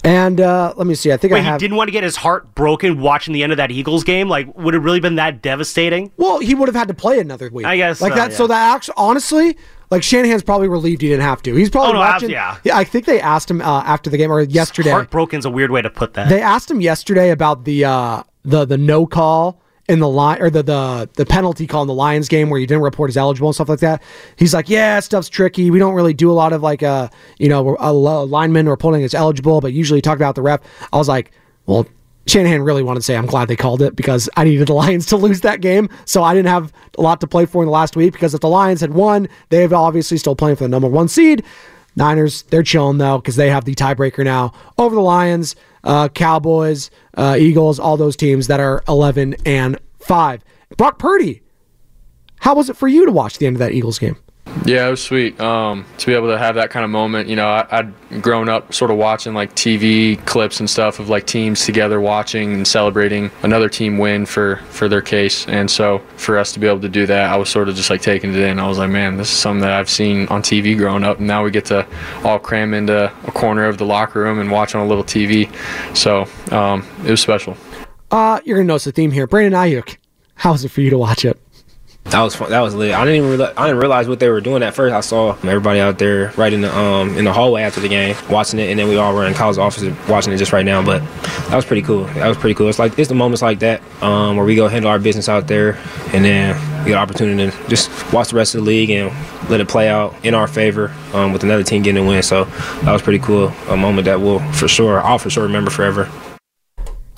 [0.04, 1.12] And uh, let me see.
[1.12, 1.60] I think Wait, I have.
[1.60, 4.30] he didn't want to get his heart broken watching the end of that Eagles game.
[4.30, 6.12] Like, would it really been that devastating?
[6.16, 7.66] Well, he would have had to play another week.
[7.66, 8.32] I guess like so, that.
[8.32, 8.38] yeah.
[8.38, 9.58] So that actually, honestly,
[9.90, 11.56] like Shanahan's probably relieved he didn't have to.
[11.56, 12.30] He's probably Oh, no, abs- watching.
[12.30, 12.58] yeah.
[12.74, 14.92] I think they asked him uh, after the game or yesterday.
[14.92, 16.30] Heartbroken's a weird way to put that.
[16.30, 20.50] They asked him yesterday about the uh, the the no call in the line or
[20.50, 23.50] the, the the penalty call in the Lions game where he didn't report as eligible
[23.50, 24.02] and stuff like that.
[24.36, 25.72] He's like, yeah, stuff's tricky.
[25.72, 29.04] We don't really do a lot of like uh you know a, a lineman reporting
[29.04, 30.62] as eligible, but usually talk about the ref.
[30.92, 31.32] I was like,
[31.66, 31.88] well.
[32.30, 35.06] Shanahan really wanted to say, I'm glad they called it because I needed the Lions
[35.06, 35.88] to lose that game.
[36.04, 38.42] So I didn't have a lot to play for in the last week because if
[38.42, 41.42] the Lions had won, they've obviously still playing for the number one seed.
[41.96, 46.90] Niners, they're chilling though because they have the tiebreaker now over the Lions, uh, Cowboys,
[47.16, 50.44] uh, Eagles, all those teams that are 11 and 5.
[50.78, 51.42] Brock Purdy,
[52.40, 54.18] how was it for you to watch the end of that Eagles game?
[54.66, 57.30] Yeah, it was sweet um, to be able to have that kind of moment.
[57.30, 61.08] You know, I, I'd grown up sort of watching like TV clips and stuff of
[61.08, 65.48] like teams together watching and celebrating another team win for for their case.
[65.48, 67.90] And so for us to be able to do that, I was sort of just
[67.90, 68.60] like taking it in.
[68.60, 71.28] I was like, man, this is something that I've seen on TV growing up, and
[71.28, 71.88] now we get to
[72.24, 75.50] all cram into a corner of the locker room and watch on a little TV.
[75.96, 77.56] So um, it was special.
[78.12, 79.28] Uh, you're gonna notice the theme here.
[79.28, 79.98] Brandon Aiyuk,
[80.36, 81.40] how was it for you to watch it?
[82.10, 82.50] That was fun.
[82.50, 82.94] That was lit.
[82.94, 84.94] I didn't even realize, I didn't realize what they were doing at first.
[84.94, 88.16] I saw everybody out there right in the um in the hallway after the game
[88.30, 90.84] watching it, and then we all were in Kyle's office watching it just right now.
[90.84, 91.02] But
[91.50, 92.06] that was pretty cool.
[92.06, 92.70] That was pretty cool.
[92.70, 95.48] It's like it's the moments like that um, where we go handle our business out
[95.48, 95.78] there,
[96.14, 99.14] and then we get an opportunity to just watch the rest of the league and
[99.50, 102.24] let it play out in our favor um, with another team getting a win.
[102.24, 102.46] So
[102.84, 103.50] that was pretty cool.
[103.68, 106.10] A moment that we'll for sure, I'll for sure remember forever.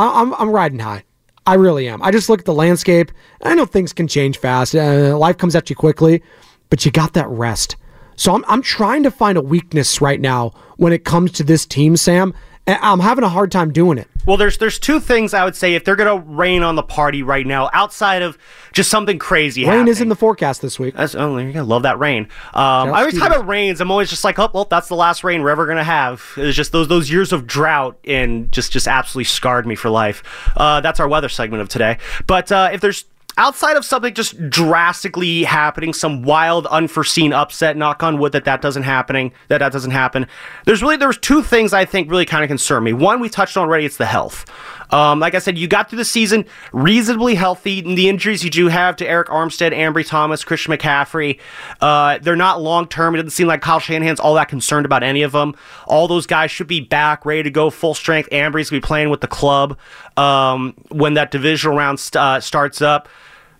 [0.00, 1.04] I'm, I'm riding high.
[1.46, 2.02] I really am.
[2.02, 3.10] I just look at the landscape.
[3.42, 4.74] I know things can change fast.
[4.74, 6.22] Uh, life comes at you quickly,
[6.68, 7.76] but you got that rest.
[8.16, 11.64] So I'm, I'm trying to find a weakness right now when it comes to this
[11.64, 12.34] team, Sam.
[12.66, 14.08] And I'm having a hard time doing it.
[14.30, 17.24] Well, there's there's two things I would say if they're gonna rain on the party
[17.24, 18.38] right now, outside of
[18.72, 19.62] just something crazy.
[19.62, 19.88] Rain happening.
[19.88, 20.94] is in the forecast this week.
[20.94, 22.28] That's oh, you love that rain.
[22.54, 25.42] Um, every time it rains, I'm always just like, oh, well, that's the last rain
[25.42, 26.24] we're ever gonna have.
[26.36, 30.22] It's just those those years of drought and just just absolutely scarred me for life.
[30.56, 31.98] Uh, that's our weather segment of today.
[32.28, 33.06] But uh, if there's
[33.40, 38.60] outside of something just drastically happening, some wild, unforeseen upset, knock on wood that that
[38.60, 40.26] doesn't happening, that that doesn't happen.
[40.66, 42.92] There's really there's two things I think really kind of concern me.
[42.92, 44.44] One we touched on already, it's the health.
[44.90, 47.78] Um, like I said, you got through the season reasonably healthy.
[47.80, 51.38] And the injuries you do have to Arik Armstead, Ambry Thomas, Christian McCaffrey,
[51.80, 53.14] uh, they're not long term.
[53.14, 55.54] It doesn't seem like Kyle Shanahan's all that concerned about any of them.
[55.86, 58.28] All those guys should be back, ready to go, full strength.
[58.30, 59.78] Ambry's gonna be playing with the club
[60.16, 63.08] um, when that divisional round st- uh, starts up.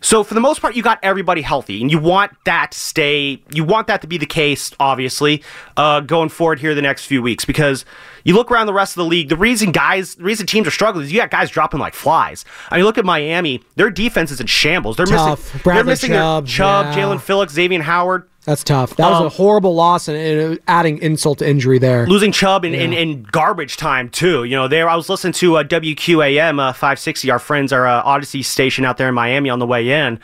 [0.01, 3.43] So for the most part, you got everybody healthy, and you want that to stay.
[3.53, 5.43] You want that to be the case, obviously,
[5.77, 7.85] uh, going forward here the next few weeks, because
[8.25, 9.29] you look around the rest of the league.
[9.29, 12.45] The reason guys, the reason teams are struggling is you got guys dropping like flies.
[12.71, 14.97] I mean, look at Miami; their defense is in shambles.
[14.97, 15.39] They're Tough.
[15.55, 15.61] missing.
[15.63, 16.95] Bradley they're missing Chubb, their Chubb, yeah.
[17.03, 18.27] Jaelan Phillips, Xavier Howard.
[18.47, 18.97] That's tough.
[18.97, 22.07] That was Um, a horrible loss and, and adding insult to injury there.
[22.07, 24.45] losing Chubb in, in, in garbage time too.
[24.45, 28.03] You know, there I was listening to uh, WQAM uh, 560, our friends, our uh,
[28.03, 30.19] Odyssey station out there in Miami on the way in,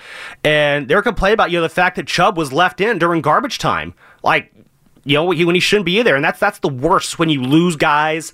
[0.44, 3.20] and they were complaining about you know the fact that Chubb was left in during
[3.20, 4.50] garbage time, like
[5.06, 7.76] you know when he, shouldn't be there, and that's that's the worst when you lose
[7.76, 8.32] guys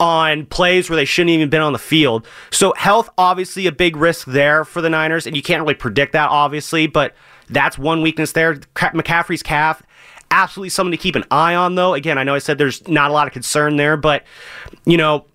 [0.00, 2.26] on plays where they shouldn't even been on the field.
[2.50, 6.12] So health obviously a big risk there for the Niners, and you can't really predict
[6.12, 7.14] that obviously, but
[7.50, 8.54] that's one weakness there.
[8.74, 9.82] McCaffrey's calf
[10.30, 13.10] absolutely something to keep an eye on though again i know i said there's not
[13.10, 14.24] a lot of concern there but
[14.86, 15.26] you know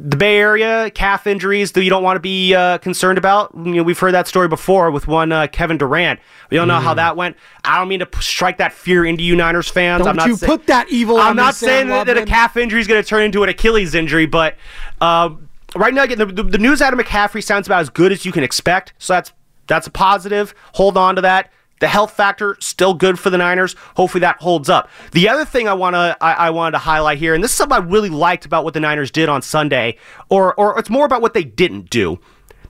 [0.00, 3.52] the bay area calf injuries that you don't want to be uh, concerned about.
[3.54, 6.20] You know we've heard that story before with one uh, kevin durant.
[6.50, 7.36] We don't know how that went.
[7.64, 10.00] I don't mean to p- strike that fear into you niners fans.
[10.00, 12.56] Don't i'm not you say- put that evil i'm not saying that, that a calf
[12.56, 14.56] injury is going to turn into an achilles injury but
[15.00, 15.30] uh,
[15.76, 18.24] right now again, the, the, the news out of mccaffrey sounds about as good as
[18.24, 19.32] you can expect so that's
[19.66, 20.54] that's a positive.
[20.74, 21.50] Hold on to that
[21.82, 23.74] the health factor still good for the Niners.
[23.96, 24.88] Hopefully that holds up.
[25.10, 27.56] The other thing I want to I, I wanted to highlight here, and this is
[27.56, 29.98] something I really liked about what the Niners did on Sunday,
[30.30, 32.20] or or it's more about what they didn't do.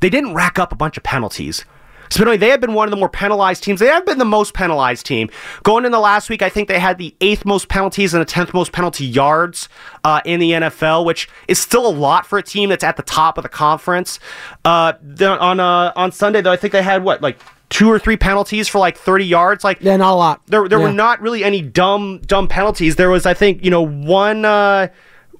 [0.00, 1.66] They didn't rack up a bunch of penalties.
[2.08, 3.80] Spinelli, they have been one of the more penalized teams.
[3.80, 5.30] They have been the most penalized team.
[5.62, 8.26] Going in the last week, I think they had the eighth most penalties and the
[8.26, 9.68] tenth most penalty yards
[10.04, 13.02] uh, in the NFL, which is still a lot for a team that's at the
[13.02, 14.18] top of the conference.
[14.62, 17.38] Uh, on uh, on Sunday, though, I think they had what like
[17.72, 19.64] two or three penalties for like 30 yards.
[19.64, 20.42] Like Yeah, not a lot.
[20.46, 20.86] there, there Yeah.
[20.86, 22.96] were not really any dumb dumb penalties.
[22.96, 24.88] There was, I think, you know, one uh,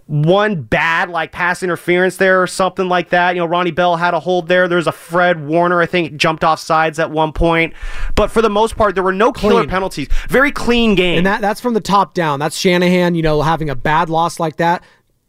[0.07, 3.35] one bad like pass interference there or something like that.
[3.35, 4.67] You know, Ronnie Bell had a hold there.
[4.69, 7.73] There was a Fred Warner, I think, jumped off sides at one point.
[8.15, 10.09] But for the most part, there were no killer penalties.
[10.29, 11.19] Very clean game.
[11.19, 12.41] And that that's from the top down.
[12.41, 14.83] That's Shanahan, you know, having a bad loss like that.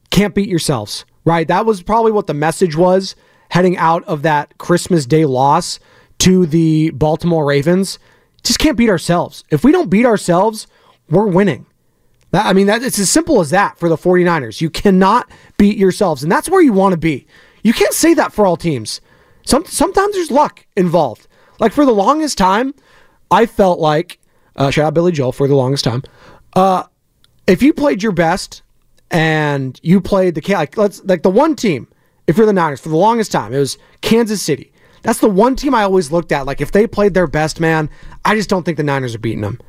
[0.10, 1.48] Can't beat yourselves, right?
[1.48, 3.16] That was probably what the message was
[3.50, 5.80] heading out of that Christmas Day loss
[6.24, 8.00] to the Baltimore Ravens.
[8.44, 9.44] Just can't beat ourselves.
[9.50, 10.68] If we don't beat ourselves,
[11.10, 11.66] we're winning.
[12.32, 14.62] That, I mean, that, it's as simple as that for the 49ers.
[14.62, 17.28] You cannot beat yourselves, and that's where you want to be.
[17.62, 19.02] You can't say that for all teams.
[19.46, 21.28] Some, sometimes there's luck involved.
[21.60, 22.74] Like for the longest time,
[23.30, 24.18] I felt like,
[24.56, 26.04] uh, shout out Billy Joel for the longest time.
[26.54, 26.84] Uh,
[27.48, 28.62] if you played your best
[29.12, 31.90] and you played the like let's like the one team,
[32.28, 34.73] if you're the Niners for the longest time, it was Kansas City.
[35.04, 36.46] That's the one team I always looked at.
[36.46, 37.90] Like if they played their best, man,
[38.26, 39.60] I just don't think the Niners are beating them.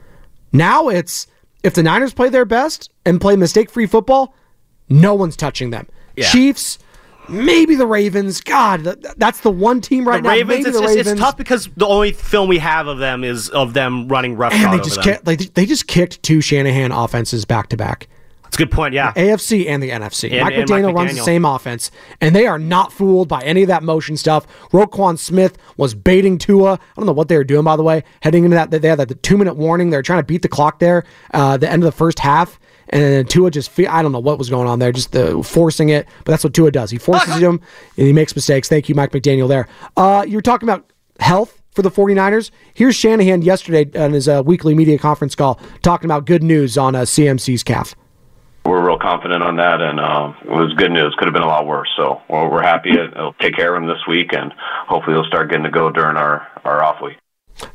[0.53, 1.27] Now it's
[1.63, 4.35] if the Niners play their best and play mistake-free football,
[4.89, 5.89] no one's touching them.
[6.17, 6.79] Chiefs,
[7.29, 8.41] maybe the Ravens.
[8.41, 8.85] God,
[9.17, 10.35] that's the one team right the now.
[10.35, 11.07] Ravens, maybe it's, the Ravens.
[11.09, 14.53] it's tough because the only film we have of them is of them running rough.
[14.53, 18.09] And they just kicked, they just kicked two Shanahan offenses back to back.
[18.55, 18.95] That's a good point.
[18.95, 20.31] Yeah, AFC and the NFC.
[20.31, 21.91] And, Mike, and McDaniel Mike runs the same offense,
[22.21, 24.47] and they are not fooled by any of that motion stuff.
[24.71, 26.75] Roquan Smith was baiting Tua.
[26.75, 28.05] I don't know what they were doing, by the way.
[28.23, 29.91] Heading into that, they had that the two minute warning.
[29.91, 31.03] They're trying to beat the clock there.
[31.33, 32.61] Uh, the end of the first half.
[32.91, 35.43] And then Tua just, fe- I don't know what was going on there, just the
[35.43, 36.07] forcing it.
[36.19, 36.93] But that's what Tua does.
[36.93, 37.61] He forces him
[37.97, 38.69] and he makes mistakes.
[38.69, 39.67] Thank you, Mike McDaniel, there.
[39.97, 42.53] Uh, you were talking about health for the 49ers.
[42.73, 46.95] Here's Shanahan yesterday on his uh, weekly media conference call talking about good news on
[46.95, 47.97] uh, CMC's calf.
[48.65, 51.15] We're real confident on that, and um, it was good news.
[51.19, 51.91] Could have been a lot worse.
[51.97, 52.93] So well, we're happy.
[52.93, 54.53] It'll take care of him this week, and
[54.89, 57.19] hopefully he'll start getting to go during our, our off week.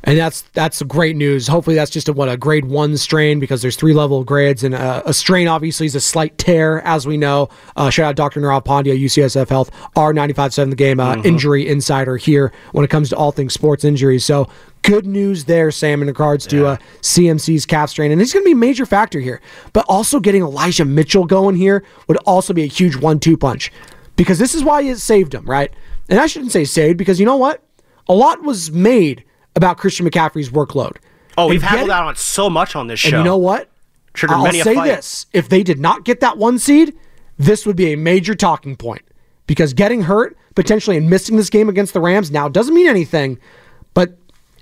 [0.04, 1.48] And that's that's great news.
[1.48, 4.74] Hopefully, that's just a, what a grade one strain because there's three level grades, and
[4.74, 7.50] a, a strain obviously is a slight tear, as we know.
[7.76, 8.42] Uh, shout out Dr.
[8.42, 13.16] Nirav Pandya, UCSF Health, R95.7 The Game uh, injury insider here when it comes to
[13.16, 14.26] all things sports injuries.
[14.26, 14.50] So
[14.84, 18.48] good news there, Sam, in regards to uh, CMC's calf strain, and he's going to
[18.48, 19.42] be a major factor here.
[19.74, 23.72] But also getting Elijah Mitchell going here would also be a huge one-two punch
[24.16, 25.72] because this is why it saved him, right?
[26.10, 27.64] And I shouldn't say saved because you know what?
[28.08, 29.24] A lot was made
[29.56, 30.98] about Christian McCaffrey's workload.
[31.38, 33.10] Oh, we've And had get- that on so much on this show.
[33.10, 33.70] And you know what?
[34.14, 36.96] Triggered I'll many a say this: if they did not get that one seed,
[37.38, 39.04] this would be a major talking point
[39.46, 43.38] because getting hurt potentially and missing this game against the Rams now doesn't mean anything.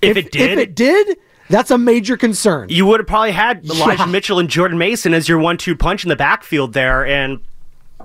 [0.01, 1.17] But If it did- if it did,
[1.49, 2.67] that's a major concern.
[2.69, 4.05] You would have probably had Elijah Yeah.
[4.05, 7.39] Mitchell and Jordan Mason as your one-two punch in the backfield there, and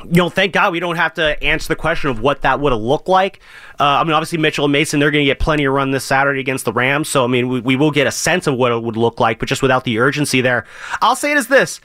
[0.05, 2.73] you know, thank God we don't have to answer the question of what that would
[2.73, 3.41] have looked like.
[3.79, 6.03] Uh, I mean, obviously Mitchell and Mason they're going to get plenty of run this
[6.03, 8.73] Saturday against the Rams, so I mean, we, we will get a sense of what
[8.73, 10.65] it would look like, but just without the urgency there.
[11.03, 11.81] I'll say it as this.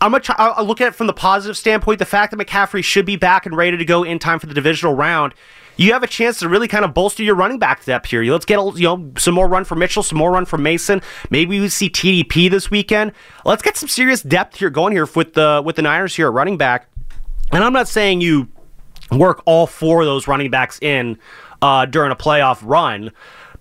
[0.00, 2.00] I'm gonna try, I'll I'll look at it from the positive standpoint.
[2.00, 4.54] The fact that McCaffrey should be back and ready to go in time for the
[4.54, 5.32] divisional round,
[5.76, 8.22] you have a chance to really kind of bolster your running back depth here.
[8.24, 11.02] Let's get you know some more run for Mitchell, some more run for Mason.
[11.30, 13.12] Maybe we see TDP this weekend.
[13.44, 16.32] Let's get some serious depth here going here with the with the Niners here at
[16.32, 16.88] running back.
[17.52, 18.48] And I'm not saying you
[19.10, 21.18] work all four of those running backs in
[21.60, 23.10] uh, during a playoff run.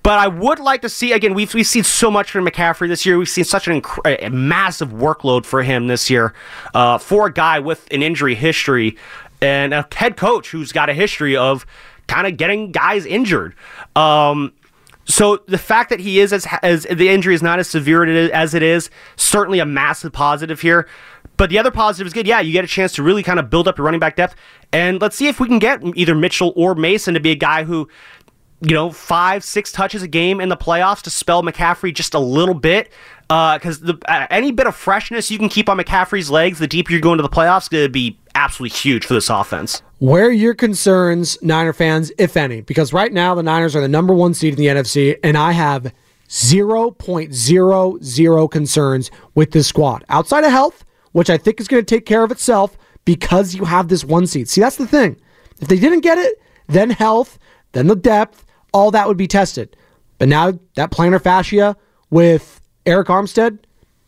[0.03, 1.35] But I would like to see again.
[1.35, 3.19] We've we've seen so much from McCaffrey this year.
[3.19, 6.33] We've seen such an inc- a massive workload for him this year
[6.73, 8.97] uh, for a guy with an injury history
[9.41, 11.65] and a head coach who's got a history of
[12.11, 13.55] kind of getting guys injured.
[13.95, 14.51] Um,
[15.05, 18.53] so the fact that he is as as the injury is not as severe as
[18.53, 20.87] it is, certainly a massive positive here.
[21.37, 22.27] But the other positive is good.
[22.27, 24.35] Yeah, you get a chance to really kind of build up your running back depth,
[24.71, 27.63] and let's see if we can get either Mitchell or Mason to be a guy
[27.63, 27.89] who,
[28.61, 32.19] you know, five six touches a game in the playoffs to spell McCaffrey just a
[32.19, 32.91] little bit.
[33.27, 36.91] Because the uh, any bit of freshness you can keep on McCaffrey's legs, the deeper
[36.91, 39.81] you go into the playoffs, going to be absolutely huge for this offense.
[40.01, 42.61] Where are your concerns, Niner fans, if any?
[42.61, 45.51] Because right now the Niners are the number one seed in the NFC, and I
[45.51, 45.93] have
[46.27, 50.03] 0.00 concerns with this squad.
[50.09, 53.65] Outside of health, which I think is going to take care of itself because you
[53.65, 54.49] have this one seed.
[54.49, 55.21] See, that's the thing.
[55.59, 57.37] If they didn't get it, then health,
[57.73, 59.77] then the depth, all that would be tested.
[60.17, 61.77] But now that plantar fascia
[62.09, 63.59] with Arik Armstead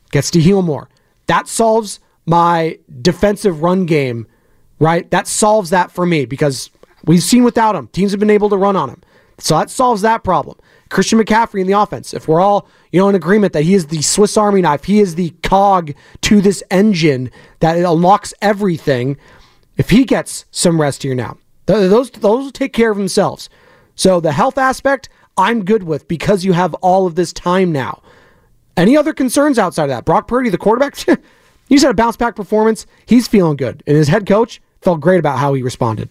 [0.09, 0.89] gets to heal more.
[1.27, 4.25] That solves my defensive run game,
[4.83, 5.09] right?
[5.11, 6.69] That solves that for me because
[7.05, 9.01] we've seen without him, teams have been able to run on him.
[9.39, 10.57] So that solves that problem.
[10.89, 12.13] Christian McCaffrey in the offense.
[12.13, 14.99] If we're all, you know, in agreement that he is the Swiss Army knife, he
[14.99, 19.17] is the cog to this engine that unlocks everything.
[19.77, 23.49] If he gets some rest here now, those those will take care of themselves.
[23.95, 28.03] So the health aspect, I'm good with because you have all of this time now.
[28.75, 30.05] Any other concerns outside of that?
[30.05, 30.95] Brock Purdy, the quarterback,
[31.69, 32.85] he's had a bounce back performance.
[33.05, 33.81] He's feeling good.
[33.87, 36.09] And his head coach felt great about how he responded.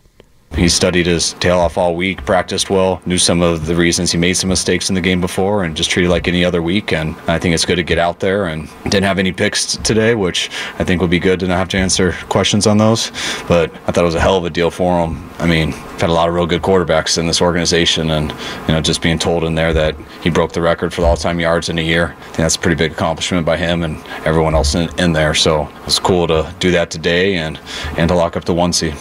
[0.55, 4.19] He studied his tail off all week, practiced well, knew some of the reasons he
[4.19, 6.93] made some mistakes in the game before, and just treated like any other week.
[6.93, 10.15] And I think it's good to get out there and didn't have any picks today,
[10.15, 13.11] which I think would be good to not have to answer questions on those.
[13.49, 15.31] But I thought it was a hell of a deal for him.
[15.38, 18.31] I mean, we've had a lot of real good quarterbacks in this organization, and
[18.69, 21.40] you know, just being told in there that he broke the record for the all-time
[21.40, 23.96] yards in a year, I think that's a pretty big accomplishment by him and
[24.27, 25.35] everyone else in, in there.
[25.35, 27.59] So it's cool to do that today and
[27.96, 28.94] and to lock up the one seed.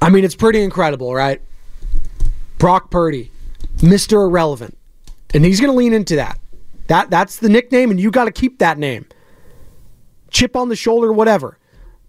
[0.00, 1.40] I mean, it's pretty incredible, right?
[2.58, 3.30] Brock Purdy,
[3.78, 4.26] Mr.
[4.26, 4.76] Irrelevant.
[5.34, 6.38] And he's going to lean into that.
[6.88, 9.06] That that's the nickname and you got to keep that name.
[10.30, 11.58] Chip on the shoulder whatever.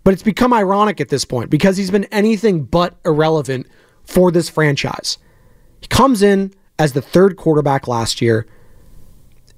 [0.04, 3.68] But it's become ironic at this point because he's been anything but irrelevant
[4.06, 5.18] for this franchise.
[5.82, 8.48] He comes in as the third quarterback last year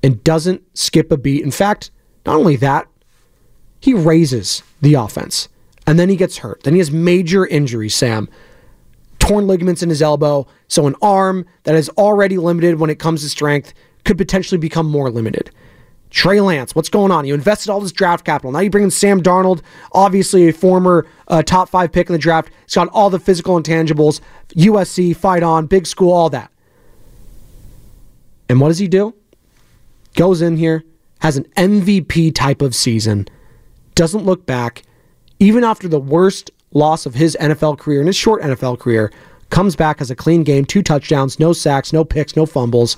[0.01, 1.43] and doesn't skip a beat.
[1.43, 1.91] In fact,
[2.25, 2.87] not only that,
[3.79, 5.47] he raises the offense
[5.87, 6.63] and then he gets hurt.
[6.63, 8.29] Then he has major injuries, Sam.
[9.19, 10.47] torn ligaments in his elbow.
[10.67, 13.73] So an arm that is already limited when it comes to strength
[14.03, 15.51] could potentially become more limited.
[16.09, 17.25] Trey Lance, what's going on?
[17.25, 18.51] You invested all this draft capital.
[18.51, 19.61] Now you bring in Sam Darnold,
[19.93, 22.49] obviously a former uh, top five pick in the draft.
[22.65, 24.19] He's got all the physical intangibles,
[24.49, 26.51] USC, fight on, big school, all that.
[28.49, 29.15] And what does he do?
[30.15, 30.83] Goes in here,
[31.19, 33.27] has an MVP type of season,
[33.95, 34.83] doesn't look back,
[35.41, 39.11] even after the worst loss of his NFL career, in his short NFL career,
[39.49, 42.95] comes back as a clean game, two touchdowns, no sacks, no picks, no fumbles.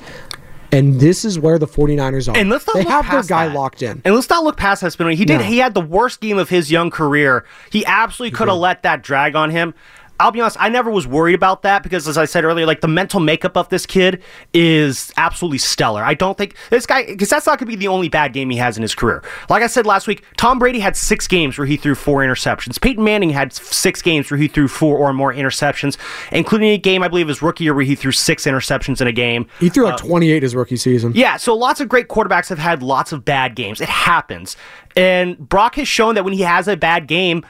[0.73, 2.35] And this is where the 49ers are.
[2.35, 3.55] And let's not they look have their past guy that.
[3.55, 4.01] locked in.
[4.03, 5.13] And let's not look past that.
[5.13, 5.37] He did.
[5.37, 5.43] No.
[5.43, 7.45] He had the worst game of his young career.
[7.71, 9.73] He absolutely could have let that drag on him.
[10.19, 10.57] I'll be honest.
[10.59, 13.57] I never was worried about that because, as I said earlier, like the mental makeup
[13.57, 14.21] of this kid
[14.53, 16.03] is absolutely stellar.
[16.03, 18.49] I don't think this guy because that's not going to be the only bad game
[18.49, 19.23] he has in his career.
[19.49, 22.79] Like I said last week, Tom Brady had six games where he threw four interceptions.
[22.79, 25.97] Peyton Manning had six games where he threw four or more interceptions,
[26.31, 29.11] including a game I believe his rookie year where he threw six interceptions in a
[29.11, 29.47] game.
[29.59, 31.13] He threw like uh, 28 his rookie season.
[31.15, 33.81] Yeah, so lots of great quarterbacks have had lots of bad games.
[33.81, 34.55] It happens.
[34.95, 37.43] And Brock has shown that when he has a bad game,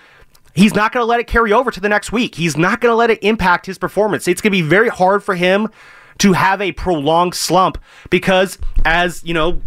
[0.53, 2.35] he's not going to let it carry over to the next week.
[2.35, 4.27] He's not going to let it impact his performance.
[4.27, 5.69] It's going to be very hard for him
[6.19, 7.77] to have a prolonged slump
[8.09, 9.61] because, as you know,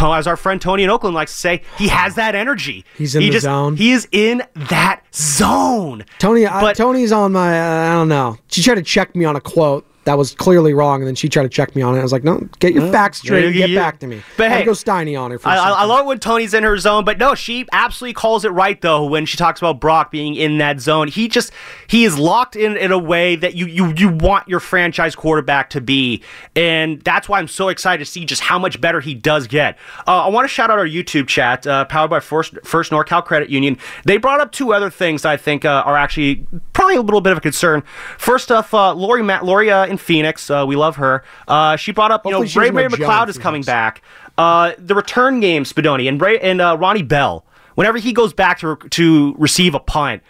[0.00, 2.84] as our friend Tony in Oakland likes to say, he has that energy.
[2.98, 3.76] He's in he the zone.
[3.76, 6.04] He is in that zone.
[6.18, 7.60] Tony, I, Tony's on my.
[7.60, 8.38] Uh, I don't know.
[8.48, 11.28] She tried to check me on a quote that was clearly wrong, and then she
[11.28, 12.00] tried to check me on it.
[12.00, 13.46] I was like, no, get your facts straight.
[13.46, 14.22] and get back to me.
[14.36, 15.38] But hey, go Steiny on her.
[15.38, 18.44] For a I, I, love when Tony's in her zone, but no, she absolutely calls
[18.44, 21.08] it right though when she talks about Brock being in that zone.
[21.08, 21.52] He just
[21.86, 25.70] he is locked in in a way that you you you want your franchise quarterback
[25.70, 26.22] to be,
[26.54, 29.78] and that's why I'm so excited to see just how much better he does get.
[30.06, 33.24] Uh, I want to shout out our YouTube chat, uh, powered by First First NorCal
[33.24, 33.78] Credit Union.
[34.04, 37.32] They brought up two other things I think uh, are actually probably a little bit
[37.32, 37.82] of a concern.
[38.18, 41.24] First off, uh, Lori Matt Lori in Phoenix, uh, we love her.
[41.48, 44.02] Uh, she brought up you Hopefully know Ray Ray McCloud is coming back.
[44.36, 47.44] Uh, the return game, Spadoni and Ray and uh, Ronnie Bell.
[47.74, 50.22] Whenever he goes back to to receive a punt,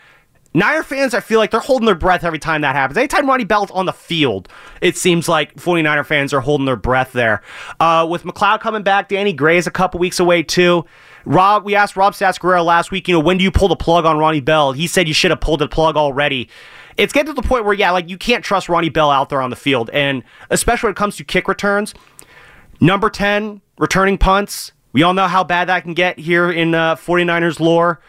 [0.56, 2.96] Niner fans, I feel like they're holding their breath every time that happens.
[2.96, 4.48] Anytime Ronnie Bell's on the field,
[4.80, 7.42] it seems like 49er fans are holding their breath there.
[7.80, 10.84] Uh, with McCloud coming back, Danny Gray is a couple weeks away too.
[11.24, 14.04] Rob, we asked Rob Satsguerrero last week, you know, when do you pull the plug
[14.04, 14.70] on Ronnie Bell?
[14.70, 16.48] He said you should have pulled the plug already.
[16.96, 19.40] It's getting to the point where, yeah, like you can't trust Ronnie Bell out there
[19.40, 19.90] on the field.
[19.90, 21.94] And especially when it comes to kick returns,
[22.80, 24.72] number 10, returning punts.
[24.92, 28.00] We all know how bad that can get here in uh, 49ers lore.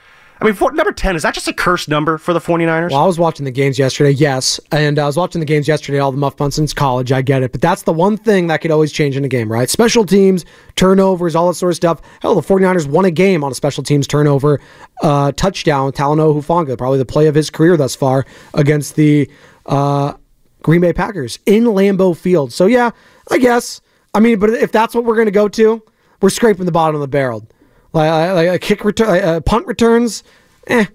[0.46, 2.92] I mean, number 10, is that just a cursed number for the 49ers?
[2.92, 5.98] Well, I was watching the games yesterday, yes, and I was watching the games yesterday.
[5.98, 8.70] All the muff since college, I get it, but that's the one thing that could
[8.70, 9.68] always change in a game, right?
[9.72, 12.00] Special teams, turnovers, all that sort of stuff.
[12.22, 14.62] Hell, the 49ers won a game on a special teams turnover
[15.02, 15.92] uh, touchdown.
[15.92, 18.24] Talanoa Hufanga, probably the play of his career thus far
[18.54, 19.28] against the
[19.66, 20.14] uh,
[20.62, 22.54] Green Bay Packers in Lambeau Field.
[22.54, 22.92] So yeah,
[23.32, 23.82] I guess.
[24.14, 25.82] I mean, but if that's what we're going to go to,
[26.22, 27.48] we're scraping the bottom of the barrel.
[27.96, 30.22] Like, like a kick return, uh, punt returns,
[30.68, 30.88] eh.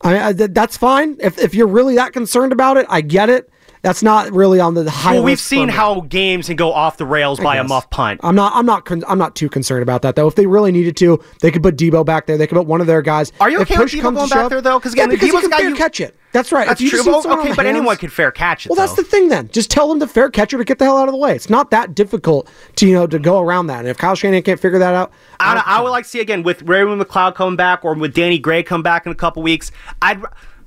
[0.00, 1.18] I, I, that's fine.
[1.20, 3.49] If, if you're really that concerned about it, I get it.
[3.82, 5.14] That's not really on the high.
[5.14, 8.20] well, we've seen how games can go off the rails I by a muff punt.
[8.22, 8.52] I'm not.
[8.54, 8.84] I'm not.
[8.84, 10.26] Con- I'm not too concerned about that though.
[10.26, 12.36] If they really needed to, they could put Deebo back there.
[12.36, 13.32] They could put one of their guys.
[13.40, 14.78] Are you If okay with Deebo to going back there, though?
[14.78, 16.14] 'Cause again, yeah, because Deebo's he can fair you- catch it.
[16.32, 16.68] That's right.
[16.68, 17.02] That's If true.
[17.04, 18.68] Well, okay, but the anyone hands- could fair catch it.
[18.70, 19.48] Well, that's the thing then.
[19.50, 21.34] Just tell them to fair catcher to get the hell out of the way.
[21.34, 23.80] It's not that difficult to you know to go around that.
[23.80, 25.10] And if Kyle Shanahan can't figure that out,
[25.40, 28.38] I, I would like to see again with Raymond McCloud coming back or with Danny
[28.38, 29.72] Gray come back in a couple weeks.
[30.02, 30.22] I'd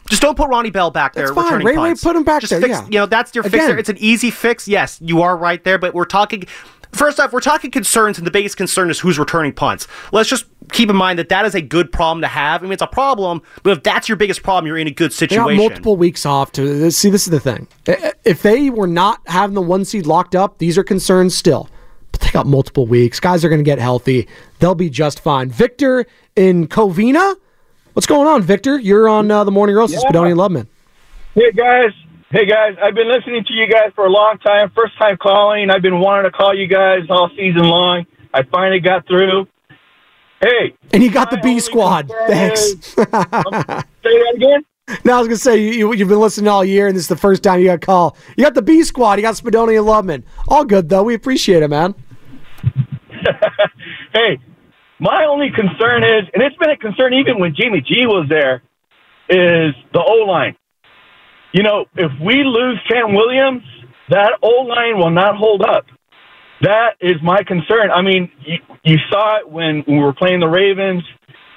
[0.10, 1.34] just don't put Ronnie Bell back there.
[1.34, 1.64] That's fine.
[1.64, 2.86] Ray Ray put him back Just there, Fix, yeah.
[2.86, 3.54] You know that's your fix.
[3.54, 3.68] Again.
[3.70, 3.78] There.
[3.78, 4.68] It's an easy fix.
[4.68, 5.78] Yes, you are right there.
[5.78, 6.46] But we're talking.
[6.92, 9.88] First off, we're talking concerns, and the biggest concern is who's returning punts.
[10.12, 12.62] Let's just keep in mind that that is a good problem to have.
[12.62, 15.10] I mean, it's a problem, but if that's your biggest problem, you're in a good
[15.10, 15.58] They situation.
[15.58, 17.10] got multiple weeks off to see.
[17.10, 17.68] This is the thing.
[18.24, 21.68] If they were not having the one seed locked up, these are concerns still.
[22.12, 23.20] But they got multiple weeks.
[23.20, 24.28] Guys are going to get healthy.
[24.60, 25.50] They'll be just fine.
[25.50, 27.38] Victor in Covina,
[27.94, 28.80] what's going on, Victor?
[28.80, 30.10] You're on uh, the morning roast with Yeah.
[30.12, 30.68] Spadoni and Lubman.
[31.36, 31.92] Hey guys,
[32.30, 34.72] hey guys, I've been listening to you guys for a long time.
[34.76, 35.70] First time calling.
[35.70, 38.06] I've been wanting to call you guys all season long.
[38.34, 39.48] I finally got through.
[40.42, 42.10] Hey, And you got the B squad.
[42.28, 42.60] Thanks.
[42.94, 44.66] say that again.
[45.06, 47.08] Now I was gonna say you, you, you've been listening all year, and this is
[47.08, 48.18] the first time you got a call.
[48.36, 49.18] You got the B squad.
[49.18, 50.24] You got Spadoni and Lubman.
[50.50, 51.04] All good though.
[51.04, 51.96] We appreciate it, man.
[54.14, 54.38] Hey,
[55.04, 58.64] my only concern is, and it's been a concern even when Jimmy G was there,
[59.30, 60.56] is the O line.
[61.52, 63.64] You know, if we lose Trent Williams,
[64.10, 65.86] that O line will not hold up.
[66.62, 67.92] That is my concern.
[67.92, 71.04] I mean, you, you saw it when we were playing the Ravens.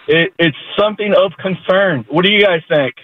[0.08, 2.04] It, it's something of concern.
[2.08, 2.96] What do you guys think?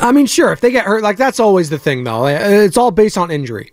[0.00, 2.26] I mean, sure, if they get hurt, like that's always the thing, though.
[2.26, 3.70] It's all based on injury.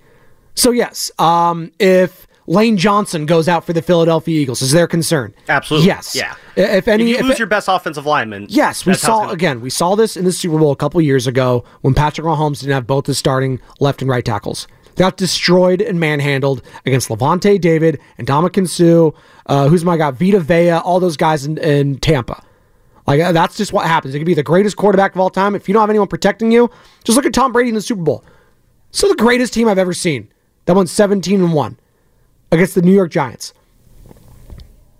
[0.54, 5.34] So yes, um, if Lane Johnson goes out for the Philadelphia Eagles, is there concern?
[5.50, 5.88] Absolutely.
[5.88, 6.16] Yes.
[6.16, 6.36] Yeah.
[6.56, 9.34] If any, if you if your best offensive lineman, Yes, we that's how it's saw
[9.34, 9.62] again.
[9.62, 12.74] We saw this in the Super Bowl a couple years ago when Patrick Mahomes didn't
[12.74, 14.68] have both his starting left and right tackles.
[14.96, 19.12] They got destroyed and manhandled against Lavonte David and Ndamukong Suh.
[19.48, 20.12] Uh, who's my guy?
[20.12, 20.72] Vita Vea.
[20.72, 22.42] All those guys in, in Tampa.
[23.08, 24.16] Like uh, that's just what happens.
[24.16, 25.56] It could be the greatest quarterback of all time.
[25.56, 26.70] If you don't have anyone protecting you,
[27.04, 28.24] just look at Tom Brady in the Super Bowl.
[28.92, 30.32] Still the greatest team I've ever seen.
[30.66, 31.78] That went 17 and one
[32.52, 33.54] against the New York Giants.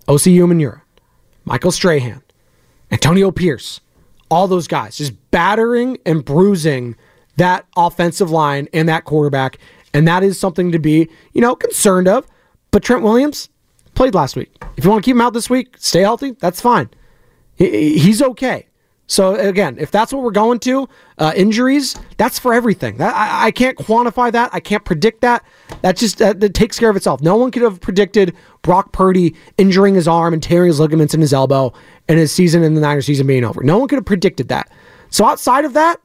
[0.08, 0.82] Osi Umenyiora,
[1.44, 2.22] Michael Strahan,
[2.90, 3.80] Antonio Pierce,
[4.30, 6.96] all those guys just battering and bruising
[7.36, 9.58] that offensive line and that quarterback.
[9.92, 12.26] And that is something to be, you know, concerned of.
[12.70, 13.48] But Trent Williams
[13.94, 14.52] played last week.
[14.76, 16.90] If you want to keep him out this week, stay healthy, that's fine.
[17.54, 18.65] He's okay.
[19.08, 20.88] So again, if that's what we're going to,
[21.18, 22.96] uh, injuries, that's for everything.
[22.96, 24.50] That, I, I can't quantify that.
[24.52, 25.44] I can't predict that.
[25.82, 27.20] That just that, that takes care of itself.
[27.20, 31.20] No one could have predicted Brock Purdy injuring his arm and tearing his ligaments in
[31.20, 31.72] his elbow
[32.08, 33.62] and his season in the Niners season being over.
[33.62, 34.70] No one could have predicted that.
[35.10, 36.00] So outside of that,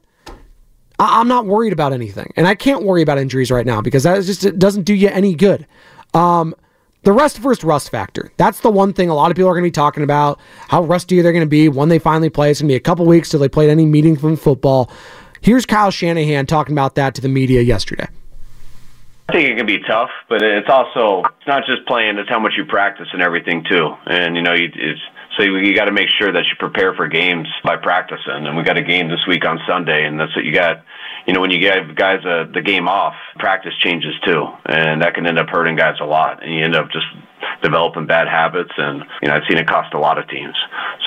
[1.00, 4.04] I- I'm not worried about anything, and I can't worry about injuries right now because
[4.04, 5.66] that just it doesn't do you any good.
[6.14, 6.54] Um,
[7.02, 8.32] the rust first rust factor.
[8.36, 10.38] That's the one thing a lot of people are going to be talking about.
[10.68, 12.50] How rusty they're going to be when they finally play.
[12.50, 14.90] It's going to be a couple weeks till they played any meaningful football.
[15.40, 18.06] Here's Kyle Shanahan talking about that to the media yesterday.
[19.28, 22.38] I think it can be tough, but it's also it's not just playing; it's how
[22.38, 23.94] much you practice and everything too.
[24.06, 25.00] And you know, you, it's
[25.36, 28.46] so you, you got to make sure that you prepare for games by practicing.
[28.46, 30.84] And we got a game this week on Sunday, and that's what you got.
[31.26, 35.14] You know, when you give guys uh, the game off, practice changes too, and that
[35.14, 37.06] can end up hurting guys a lot, and you end up just
[37.62, 38.72] developing bad habits.
[38.76, 40.56] And you know, I've seen it cost a lot of teams.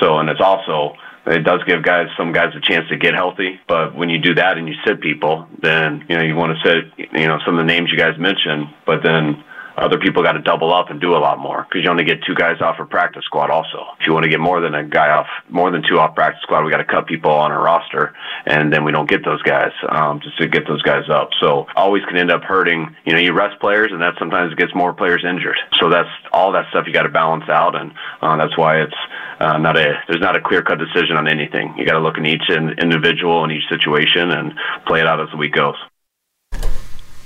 [0.00, 0.96] So, and it's also
[1.26, 3.60] it does give guys some guys a chance to get healthy.
[3.68, 6.68] But when you do that and you sit people, then you know you want to
[6.68, 9.44] sit you know some of the names you guys mentioned, but then
[9.76, 12.22] other people got to double up and do a lot more because you only get
[12.24, 13.50] two guys off a practice squad.
[13.50, 16.14] Also, if you want to get more than a guy off, more than two off
[16.14, 18.14] practice squad, we got to cut people on our roster,
[18.46, 21.30] and then we don't get those guys um, just to get those guys up.
[21.40, 22.94] So always can end up hurting.
[23.04, 25.58] You know, you rest players, and that sometimes gets more players injured.
[25.78, 28.96] So that's all that stuff you got to balance out, and uh, that's why it's
[29.40, 31.74] uh, not a there's not a clear cut decision on anything.
[31.76, 34.54] You got to look in each individual and each situation and
[34.86, 35.76] play it out as the week goes.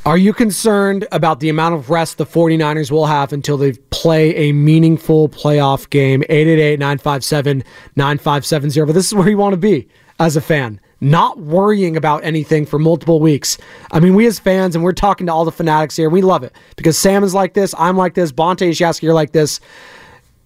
[0.07, 4.34] Are you concerned about the amount of rest the 49ers will have until they play
[4.34, 6.22] a meaningful playoff game?
[6.30, 8.86] 888-957-9570.
[8.86, 9.86] But this is where you want to be
[10.18, 10.80] as a fan.
[11.03, 13.59] Not worrying about anything for multiple weeks.
[13.92, 16.44] I mean, we as fans, and we're talking to all the fanatics here, we love
[16.44, 16.55] it.
[16.76, 19.61] Because Sam is like this, I'm like this, Bonta Shasky are like this.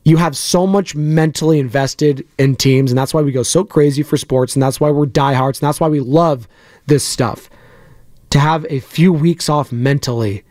[0.02, 4.02] You have so much mentally invested in teams, and that's why we go so crazy
[4.02, 6.48] for sports, and that's why we're diehards, and that's why we love
[6.86, 7.48] this stuff
[8.35, 10.43] to have a few weeks off mentally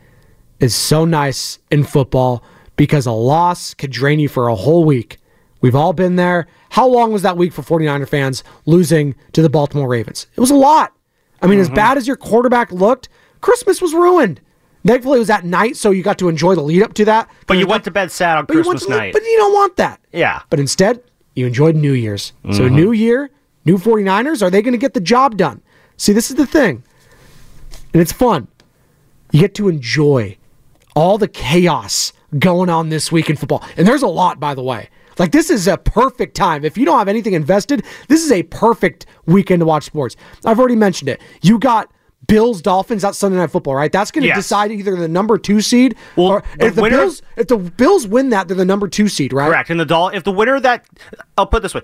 [0.62, 2.42] is so nice in football
[2.78, 5.18] because a loss could drain you for a whole week.
[5.60, 6.48] We've all been there.
[6.70, 10.28] How long was that week for 49er fans losing to the Baltimore Ravens?
[10.34, 10.94] It was a lot.
[11.42, 13.10] I mean, as bad as your quarterback looked,
[13.42, 14.40] Christmas was ruined.
[14.86, 17.30] Thankfully, it was at night, so you got to enjoy the lead up to that.
[17.48, 19.12] But you went to bed sad on But you Christmas to- night.
[19.14, 20.00] But you don't want that.
[20.14, 20.42] yeah.
[20.50, 21.02] But instead,
[21.36, 22.32] you enjoyed New Year's.
[22.52, 22.72] So, Mhm.
[22.72, 23.30] New Year,
[23.66, 25.62] new 49ers, are they going to get the job done?
[25.98, 26.84] See, this is the thing.
[27.94, 28.48] And it's fun.
[29.32, 30.38] You get to enjoy
[30.96, 33.64] all the chaos going on this week in football.
[33.78, 34.90] And there's a lot, by the way.
[35.20, 36.66] Like, this is a perfect time.
[36.66, 40.16] If you don't have anything invested, this is a perfect weekend to watch sports.
[40.44, 41.22] I've already mentioned it.
[41.42, 41.92] You got.
[42.26, 43.92] Bills Dolphins that's Sunday night football, right?
[43.92, 44.38] That's going to Yes.
[44.38, 48.30] decide either the number two seed or if the winner- Bills if the Bills win
[48.30, 49.50] that they're the number two seed, right?
[49.50, 49.70] Correct.
[49.70, 50.86] And the Dol- if the winner that,
[51.38, 51.82] I'll put it this way.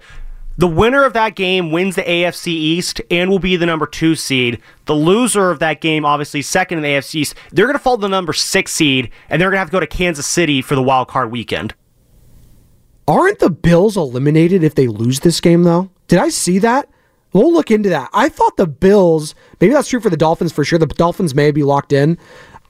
[0.59, 4.13] The winner of that game wins the AFC East and will be the number two
[4.13, 4.59] seed.
[4.87, 7.95] The loser of that game, obviously second in the AFC East, they're going to fall
[7.95, 10.61] to the number six seed, and they're going to have to go to Kansas City
[10.61, 11.75] for the wild card weekend.
[13.07, 15.91] Aren't the Bills eliminated if they lose this game, though?
[16.09, 16.89] Did I see that?
[17.31, 18.09] We'll look into that.
[18.11, 20.77] I thought the Bills, maybe that's true for the Dolphins for sure.
[20.77, 22.17] The Dolphins may be locked in.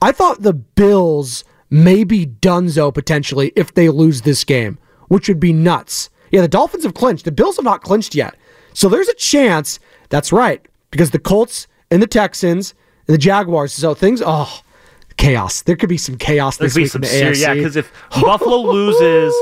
[0.00, 4.78] I thought the Bills may be donezo potentially if they lose this game,
[5.08, 6.08] which would be nuts.
[6.30, 7.24] Yeah, the Dolphins have clinched.
[7.24, 8.36] The Bills have not clinched yet.
[8.72, 9.78] So there's a chance.
[10.08, 10.64] That's right.
[10.90, 12.74] Because the Colts and the Texans
[13.06, 13.72] and the Jaguars.
[13.72, 14.60] So things, oh,
[15.16, 15.62] chaos.
[15.62, 17.42] There could be some chaos There'd this be week some in the serious, AFC.
[17.42, 17.54] yeah.
[17.54, 19.34] Because if Buffalo loses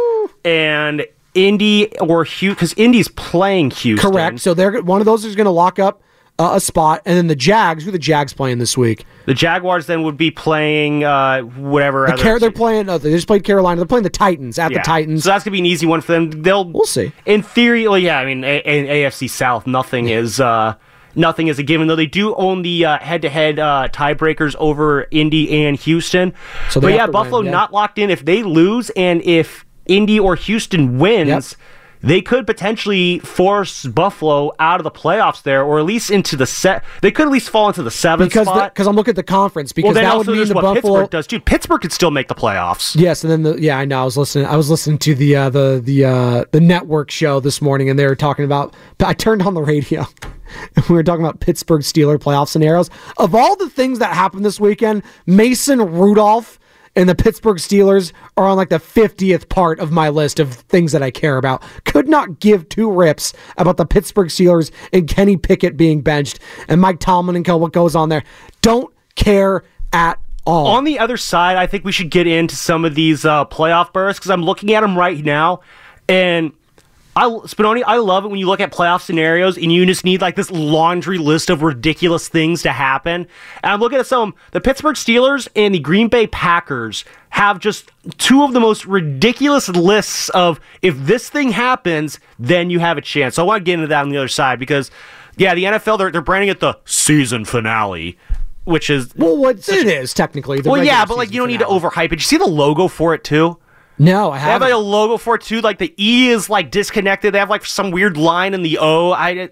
[0.44, 4.40] and Indy or Houston, because Indy's playing Houston, Correct.
[4.40, 6.02] So they're one of those is going to lock up
[6.38, 7.82] uh, a spot, and then the Jags.
[7.84, 9.04] Who are the Jags playing this week?
[9.26, 12.06] The Jaguars then would be playing uh, whatever.
[12.06, 12.88] The Car- they're playing.
[12.88, 13.76] Uh, they just played Carolina.
[13.80, 14.78] They're playing the Titans at Yeah.
[14.78, 15.24] the Titans.
[15.24, 16.30] So that's gonna be an easy one for them.
[16.42, 16.64] They'll.
[16.64, 17.12] We'll see.
[17.26, 18.18] In theory, well, yeah.
[18.18, 20.40] I mean, a- a- AFC South, nothing is.
[20.40, 20.74] uh
[21.16, 21.88] nothing is a given.
[21.88, 26.32] Though they do own the uh, head-to-head uh, tiebreakers over Indy and Houston.
[26.70, 27.50] So but yeah, Buffalo win, yeah.
[27.52, 28.08] not locked in.
[28.10, 31.56] If they lose and if Indy or Houston wins.
[32.00, 36.46] They could potentially force Buffalo out of the playoffs there, or at least into the
[36.46, 36.84] set.
[37.02, 38.74] They could at least fall into the seventh because spot.
[38.74, 40.94] because I'm looking at the conference because well, that would mean the what Buffalo.
[40.94, 41.40] Pittsburgh does too.
[41.40, 42.94] Pittsburgh could still make the playoffs.
[42.98, 44.02] Yes, and then the yeah, I know.
[44.02, 44.46] I was listening.
[44.46, 47.98] I was listening to the uh, the the uh, the network show this morning, and
[47.98, 48.74] they were talking about.
[49.00, 50.06] I turned on the radio,
[50.76, 52.90] and we were talking about Pittsburgh Steeler playoff scenarios.
[53.16, 56.58] Of all the things that happened this weekend, Mason Rudolph
[56.98, 60.90] and the Pittsburgh Steelers are on like the 50th part of my list of things
[60.90, 61.62] that I care about.
[61.84, 66.80] Could not give two rips about the Pittsburgh Steelers and Kenny Pickett being benched and
[66.80, 68.24] Mike Tomlin and what goes on there.
[68.62, 70.66] Don't care at all.
[70.66, 73.92] On the other side, I think we should get into some of these uh, playoff
[73.92, 75.60] berths because I'm looking at them right now,
[76.08, 76.52] and
[77.18, 80.20] I Spadoni, I love it when you look at playoff scenarios and you just need
[80.20, 83.26] like this laundry list of ridiculous things to happen.
[83.64, 87.90] And I'm looking at some the Pittsburgh Steelers and the Green Bay Packers have just
[88.18, 93.02] two of the most ridiculous lists of if this thing happens, then you have a
[93.02, 93.34] chance.
[93.34, 94.92] So I want to get into that on the other side because
[95.36, 98.16] yeah, the NFL they're they're branding it the season finale.
[98.62, 100.60] Which is well, what it is technically.
[100.60, 102.08] The well, yeah, but like you don't need to overhype it.
[102.10, 103.58] Did you see the logo for it too?
[103.98, 105.60] No, I They have like a logo for it too.
[105.60, 107.34] Like the E is like disconnected.
[107.34, 109.10] They have like some weird line in the O.
[109.12, 109.50] I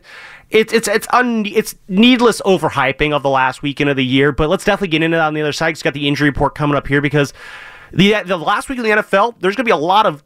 [0.50, 4.30] it's it's it's un, it's needless overhyping of the last weekend of the year.
[4.30, 5.70] But let's definitely get into that on the other side.
[5.70, 7.32] It's got the injury report coming up here because
[7.92, 10.22] the the last week of the NFL, there's gonna be a lot of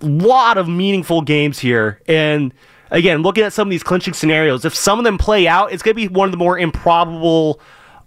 [0.00, 2.00] lot of meaningful games here.
[2.08, 2.54] And
[2.90, 5.82] again, looking at some of these clinching scenarios, if some of them play out, it's
[5.82, 7.60] gonna be one of the more improbable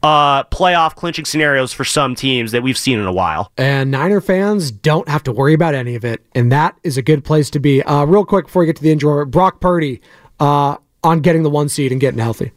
[0.03, 3.51] uh, playoff clinching scenarios for some teams that we've seen in a while.
[3.57, 7.01] And Niner fans don't have to worry about any of it, and that is a
[7.01, 7.83] good place to be.
[7.83, 10.01] Uh, real quick before we get to the injury, Brock Purdy
[10.39, 12.51] uh, on getting the one seed and getting healthy.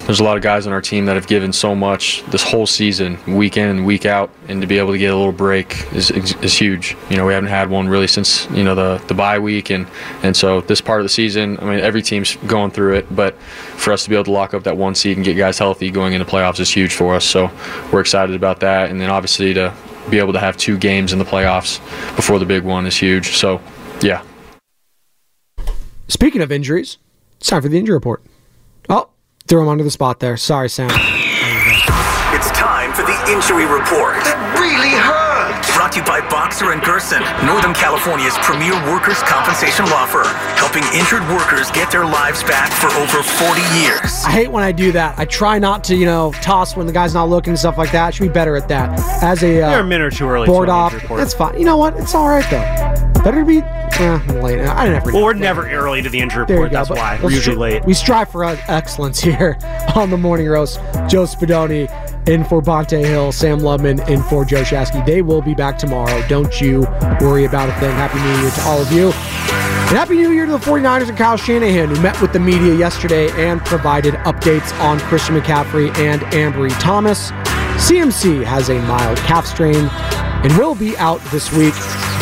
[0.00, 2.66] There's a lot of guys on our team that have given so much this whole
[2.66, 5.90] season, week in and week out, and to be able to get a little break
[5.94, 6.94] is, is, is huge.
[7.08, 9.86] You know, we haven't had one really since you know the the bye week, and
[10.22, 13.34] and so this part of the season, I mean, every team's going through it, but
[13.76, 15.90] for us to be able to lock up that one seed and get guys healthy
[15.90, 17.24] going into playoffs is huge for us.
[17.24, 17.50] So
[17.90, 19.72] we're excited about that, and then obviously to
[20.10, 21.78] be able to have two games in the playoffs
[22.16, 23.36] before the big one is huge.
[23.36, 23.60] So,
[24.02, 24.22] yeah.
[26.08, 26.98] Speaking of injuries,
[27.38, 28.22] it's time for the injury report.
[28.88, 29.08] Oh,
[29.46, 30.36] threw him under the spot there.
[30.36, 30.90] Sorry, Sam.
[32.34, 34.16] It's time for the injury report.
[34.26, 35.24] It really hurt.
[35.76, 40.26] Brought to you by Boxer and Gerson, Northern California's premier workers' compensation law firm,
[40.56, 44.24] helping injured workers get their lives back for over 40 years.
[44.24, 45.18] I hate when I do that.
[45.18, 47.92] I try not to, you know, toss when the guy's not looking and stuff like
[47.92, 48.06] that.
[48.06, 48.98] I should be better at that.
[49.22, 50.46] As a uh, You're a minute or two early.
[50.46, 51.58] board to an op, injury that's fine.
[51.58, 51.96] You know what?
[51.96, 53.22] It's all right though.
[53.22, 53.60] Better to be
[54.00, 54.60] eh, late.
[54.60, 55.12] I never.
[55.12, 56.72] Well, we're never early to the injury report.
[56.72, 57.84] That's But why we're usually late.
[57.84, 59.58] We strive for excellence here
[59.94, 60.78] on the morning roast.
[61.08, 61.88] Joe Spadoni
[62.28, 65.04] in for Bonta Hill, Sam Lubman in for Joe Shasky.
[65.04, 66.26] They will be back tomorrow.
[66.28, 66.86] Don't you
[67.20, 67.90] worry about a thing.
[67.92, 69.06] Happy New Year to all of you.
[69.08, 72.74] And Happy New Year to the 49ers and Kyle Shanahan, who met with the media
[72.74, 77.30] yesterday and provided updates on Christian McCaffrey and Ambry Thomas.
[77.76, 81.74] CMC has a mild calf strain and will be out this week.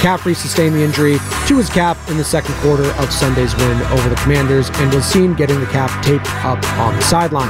[0.02, 4.08] McCaffrey sustained the injury to his calf in the second quarter of Sunday's win over
[4.08, 7.48] the Commanders and was seen getting the calf taped up on the sideline.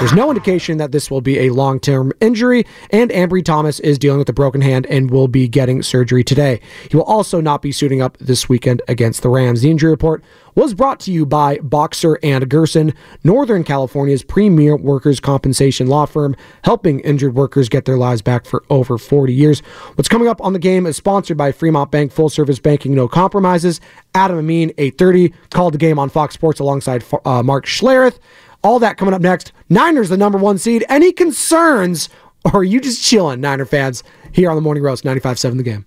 [0.00, 3.98] There's no indication that this will be a long term injury, and Ambry Thomas is
[3.98, 6.60] dealing with a broken hand and will be getting surgery today.
[6.90, 9.62] He will also not be suiting up this weekend against the Rams.
[9.62, 10.22] The injury report
[10.54, 16.36] was brought to you by Boxer and Gerson, Northern California's premier workers' compensation law firm,
[16.62, 19.60] helping injured workers get their lives back for over 40 years.
[19.96, 23.08] What's coming up on the game is sponsored by Fremont Bank, full service banking, no
[23.08, 23.80] compromises.
[24.14, 28.18] Adam Amin, 830, called the game on Fox Sports alongside uh, Mark Schlereth.
[28.62, 29.52] All that coming up next.
[29.68, 30.84] Niners, the number one seed.
[30.88, 32.08] Any concerns,
[32.44, 34.02] or are you just chilling, Niner fans,
[34.32, 35.86] here on the Morning Roast, 95.7 The Game?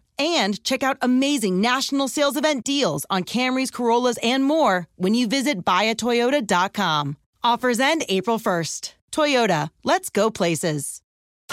[0.21, 5.27] and check out amazing national sales event deals on Camrys, Corollas, and more when you
[5.27, 7.17] visit buyatoyota.com.
[7.43, 8.93] Offers end April 1st.
[9.11, 11.01] Toyota, let's go places.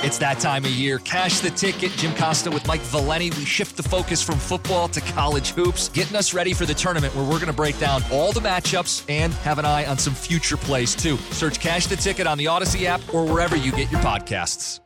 [0.00, 0.98] It's that time of year.
[1.00, 1.90] Cash the ticket.
[1.92, 3.30] Jim Costa with Mike Valenti.
[3.30, 7.14] We shift the focus from football to college hoops, getting us ready for the tournament
[7.16, 10.14] where we're going to break down all the matchups and have an eye on some
[10.14, 11.16] future plays too.
[11.32, 14.78] Search Cash the Ticket on the Odyssey app or wherever you get your podcasts.